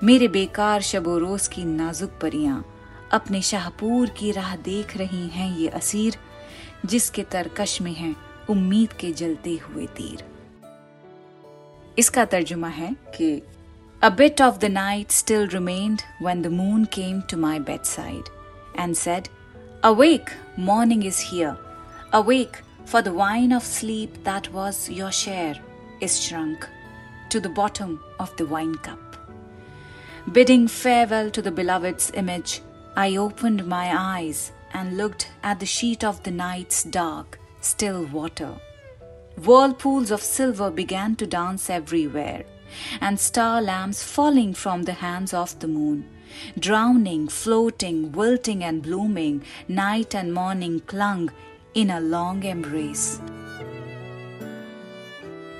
मेरे 0.04 0.28
बेकार 0.28 0.82
शबो 0.82 1.17
रोज 1.17 1.47
की 1.47 1.63
नाजुक 1.65 2.10
परियाँ। 2.21 2.63
अपने 3.12 3.41
शाहपुर 3.41 4.10
की 4.10 4.32
राह 4.32 4.56
देख 4.56 4.97
रही 4.97 5.28
हैं 5.28 5.58
ये 5.58 5.67
असीर, 5.67 6.17
जिसके 6.86 7.24
तरकश 7.24 7.82
में 7.82 7.93
हैं 7.93 8.15
उम्मीद 8.50 8.93
के 8.93 9.12
जलते 9.12 9.58
हुए 9.63 9.86
तीर। 9.88 10.24
इसका 11.97 12.26
तर्जुमा 12.26 12.67
है 12.67 12.95
कि 13.15 13.41
a 14.02 14.10
bit 14.10 14.41
of 14.41 14.58
the 14.60 14.65
night 14.65 15.12
still 15.12 15.47
remained 15.47 16.02
when 16.24 16.41
the 16.41 16.47
moon 16.47 16.86
came 16.86 17.21
to 17.21 17.38
my 17.38 17.60
bed 17.60 17.84
side 17.84 18.30
and 18.80 18.95
said 18.95 19.28
awake 19.84 20.30
morning 20.60 21.06
is 21.06 21.24
here 21.26 21.56
awake 22.13 22.58
for 22.88 23.02
the 23.02 23.08
wine 23.08 23.54
of 23.54 23.65
sleep 23.65 24.15
that 24.26 24.52
was 24.54 24.91
your 24.91 25.12
share 25.12 25.70
is 26.01 26.21
shrunk 26.21 26.67
to 27.29 27.39
the 27.39 27.49
bottom 27.49 28.03
of 28.19 28.35
the 28.37 28.45
wine 28.45 28.75
cup. 28.75 28.99
Bidding 30.31 30.67
farewell 30.67 31.31
to 31.31 31.41
the 31.41 31.51
beloved's 31.51 32.11
image, 32.13 32.61
I 32.95 33.15
opened 33.15 33.65
my 33.65 33.95
eyes 33.97 34.51
and 34.73 34.97
looked 34.97 35.29
at 35.43 35.59
the 35.59 35.65
sheet 35.65 36.03
of 36.03 36.23
the 36.23 36.31
night's 36.31 36.83
dark, 36.83 37.39
still 37.61 38.05
water. 38.05 38.55
Whirlpools 39.37 40.11
of 40.11 40.21
silver 40.21 40.69
began 40.69 41.15
to 41.15 41.25
dance 41.25 41.69
everywhere 41.69 42.43
and 42.99 43.19
star 43.19 43.61
lamps 43.61 44.03
falling 44.03 44.53
from 44.53 44.83
the 44.83 44.93
hands 44.93 45.33
of 45.33 45.57
the 45.59 45.67
moon. 45.67 46.07
Drowning, 46.57 47.27
floating, 47.27 48.11
wilting, 48.11 48.63
and 48.63 48.81
blooming, 48.81 49.43
night 49.67 50.15
and 50.15 50.33
morning 50.33 50.79
clung 50.81 51.29
in 51.73 51.89
a 51.89 51.99
long 51.99 52.43
embrace. 52.43 53.19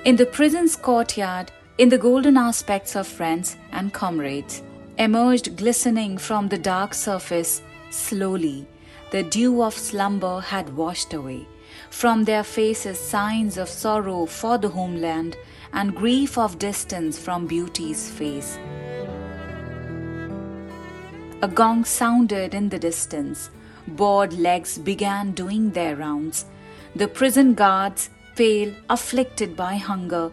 In 0.04 0.16
the 0.16 0.26
prison's 0.26 0.76
courtyard, 0.76 1.52
in 1.78 1.90
the 1.90 1.98
golden 2.00 2.36
aspects 2.36 2.96
of 2.96 3.06
friends 3.06 3.56
and 3.72 3.94
comrades, 3.94 4.64
emerged 4.98 5.56
glistening 5.56 6.18
from 6.18 6.48
the 6.48 6.58
dark 6.58 6.96
surface 6.96 7.62
slowly, 7.92 8.66
the 9.12 9.22
dew 9.22 9.62
of 9.62 9.76
slumber 9.76 10.40
had 10.40 10.76
washed 10.76 11.14
away. 11.14 11.48
From 11.92 12.24
their 12.24 12.44
faces, 12.44 13.00
signs 13.00 13.60
of 13.60 13.70
sorrow 13.70 14.26
for 14.26 14.58
the 14.58 14.70
homeland 14.70 15.38
and 15.72 15.96
grief 15.96 16.36
of 16.36 16.58
distance 16.58 17.20
from 17.20 17.46
beauty's 17.46 18.10
face. 18.10 18.58
A 21.44 21.48
gong 21.48 21.86
sounded 21.86 22.56
in 22.56 22.70
the 22.70 22.80
distance. 22.80 23.52
Bored 23.88 24.34
legs 24.34 24.80
began 24.80 25.34
doing 25.34 25.70
their 25.70 25.96
rounds. 25.96 26.46
The 26.96 27.08
prison 27.08 27.54
guards, 27.54 28.10
pale, 28.36 28.74
afflicted 28.90 29.56
by 29.56 29.76
hunger, 29.76 30.32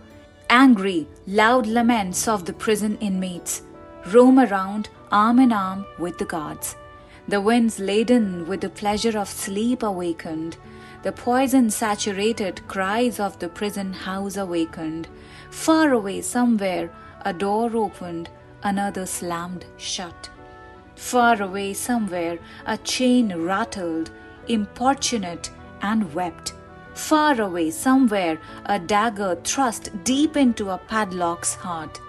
angry, 0.50 1.06
loud 1.26 1.66
laments 1.66 2.26
of 2.28 2.44
the 2.44 2.52
prison 2.52 2.96
inmates, 3.00 3.62
roam 4.06 4.38
around 4.38 4.88
arm 5.10 5.38
in 5.38 5.52
arm 5.52 5.86
with 5.98 6.18
the 6.18 6.24
guards. 6.24 6.76
The 7.28 7.40
winds 7.40 7.78
laden 7.78 8.46
with 8.46 8.62
the 8.62 8.70
pleasure 8.70 9.18
of 9.18 9.28
sleep 9.28 9.82
awakened. 9.82 10.56
The 11.02 11.12
poison 11.12 11.70
saturated 11.70 12.66
cries 12.68 13.20
of 13.20 13.38
the 13.38 13.48
prison 13.48 13.92
house 13.92 14.36
awakened. 14.36 15.08
Far 15.50 15.92
away, 15.92 16.22
somewhere, 16.22 16.90
a 17.22 17.32
door 17.32 17.76
opened, 17.76 18.30
another 18.62 19.06
slammed 19.06 19.66
shut. 19.76 20.30
Far 20.96 21.40
away, 21.42 21.74
somewhere, 21.74 22.38
a 22.66 22.76
chain 22.78 23.34
rattled, 23.36 24.10
importunate, 24.48 25.50
and 25.82 26.12
wept. 26.14 26.54
Far 26.98 27.40
away, 27.40 27.70
somewhere, 27.70 28.38
a 28.66 28.78
dagger 28.78 29.38
thrust 29.44 29.90
deep 30.04 30.36
into 30.36 30.70
a 30.70 30.78
padlock's 30.78 31.54
heart. 31.54 32.00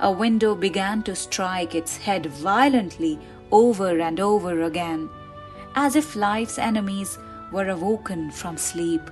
A 0.00 0.10
window 0.10 0.54
began 0.54 1.02
to 1.04 1.14
strike 1.14 1.74
its 1.74 1.96
head 1.98 2.26
violently 2.26 3.18
over 3.52 4.00
and 4.00 4.18
over 4.18 4.62
again, 4.62 5.08
as 5.76 5.96
if 5.96 6.16
life's 6.16 6.58
enemies 6.58 7.18
were 7.52 7.68
awoken 7.68 8.30
from 8.30 8.56
sleep 8.56 9.02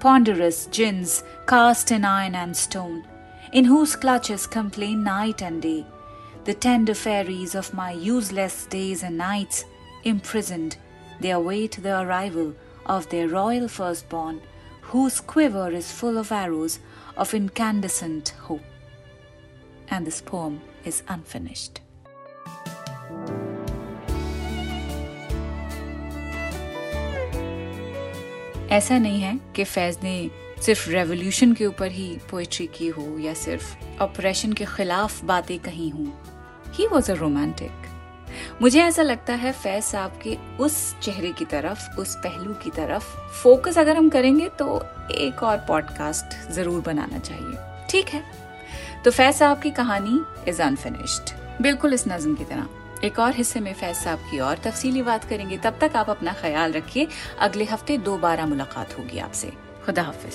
ponderous 0.00 0.66
jinns 0.66 1.24
cast 1.46 1.90
in 1.90 2.04
iron 2.04 2.34
and 2.34 2.56
stone, 2.56 3.04
in 3.52 3.64
whose 3.64 3.96
clutches 3.96 4.46
complain 4.46 5.02
night 5.02 5.42
and 5.42 5.62
day, 5.62 5.84
the 6.44 6.54
tender 6.54 6.94
fairies 6.94 7.54
of 7.54 7.74
my 7.74 7.92
useless 7.92 8.66
days 8.66 9.02
and 9.02 9.16
nights, 9.16 9.64
imprisoned, 10.04 10.76
they 11.20 11.30
await 11.30 11.78
the 11.82 12.00
arrival 12.00 12.54
of 12.85 13.07
their 13.09 13.27
royal 13.27 13.67
firstborn, 13.67 14.41
whose 14.81 15.19
quiver 15.19 15.69
is 15.71 15.91
full 15.91 16.17
of 16.17 16.31
arrows 16.31 16.79
of 17.17 17.33
incandescent 17.33 18.33
hope. 18.47 18.65
And 19.89 20.05
this 20.05 20.21
poem 20.21 20.59
is 20.85 21.03
unfinished. 21.09 21.81
ऐसा 28.71 28.97
नहीं 28.99 29.21
है 29.21 29.39
कि 29.55 29.63
फैज 29.63 29.97
ने 30.03 30.15
सिर्फ 30.65 30.87
revolution 30.89 31.53
के 31.53 31.65
ऊपर 31.65 31.91
ही 31.91 32.09
poetry 32.29 32.67
की 32.75 32.87
हो 32.87 33.07
या 33.19 33.33
सिर्फ 33.33 34.01
ऑपरेशन 34.01 34.53
के 34.53 34.65
खिलाफ 34.65 35.23
बातें 35.31 35.57
कही 35.59 35.89
हों 35.89 36.11
ही 36.73 36.87
वॉज 36.87 37.09
अ 37.11 37.13
रोमांटिक 37.13 37.84
मुझे 38.62 38.82
ऐसा 38.82 39.02
लगता 39.02 39.34
है 39.34 39.52
फैज 39.52 39.84
साहब 39.84 40.18
के 40.22 40.36
उस 40.60 41.00
चेहरे 41.00 41.32
की 41.32 41.44
तरफ़, 41.44 41.96
उस 41.98 42.16
पहलू 42.16 42.54
की 42.54 42.70
तरफ़ 42.70 43.16
फोकस 43.42 43.78
अगर 43.78 43.96
हम 43.96 44.08
करेंगे 44.08 44.48
तो 44.48 44.82
एक 45.10 45.42
और 45.42 45.58
पॉडकास्ट 45.58 46.52
ज़रूर 46.52 46.80
बनाना 46.80 47.18
चाहिए। 47.18 47.58
ठीक 47.90 48.08
है? 48.08 48.22
तो 49.04 49.10
फैज 49.10 49.34
साहब 49.34 49.60
की 49.60 49.70
कहानी 49.70 50.20
इज़ 50.48 50.62
अनफिनिश्ड 50.62 51.34
बिल्कुल 51.62 51.94
इस 51.94 52.04
नज्म 52.08 52.34
की 52.34 52.44
तरह। 52.44 52.66
एक 53.04 53.18
और 53.18 53.32
हिस्से 53.34 53.60
में 53.60 53.72
फैज 53.74 53.96
साहब 53.96 54.18
की 54.30 54.38
और 54.38 54.58
तफसीली 54.58 55.02
बात 55.02 55.24
करेंगे। 55.24 55.56
तब 55.56 55.78
तक 55.80 55.96
आप 55.96 56.10
अपना 56.10 56.32
ख्याल 56.32 56.72
रखिए। 56.72 57.06
अगले 57.38 57.64
हफ़्ते 57.64 57.98
दोबारा 57.98 58.46
मुलाकात 58.46 58.98
होगी 58.98 59.18
आपसे। 59.18 59.52
खुदा 59.86 60.02
हाफिज। 60.02 60.34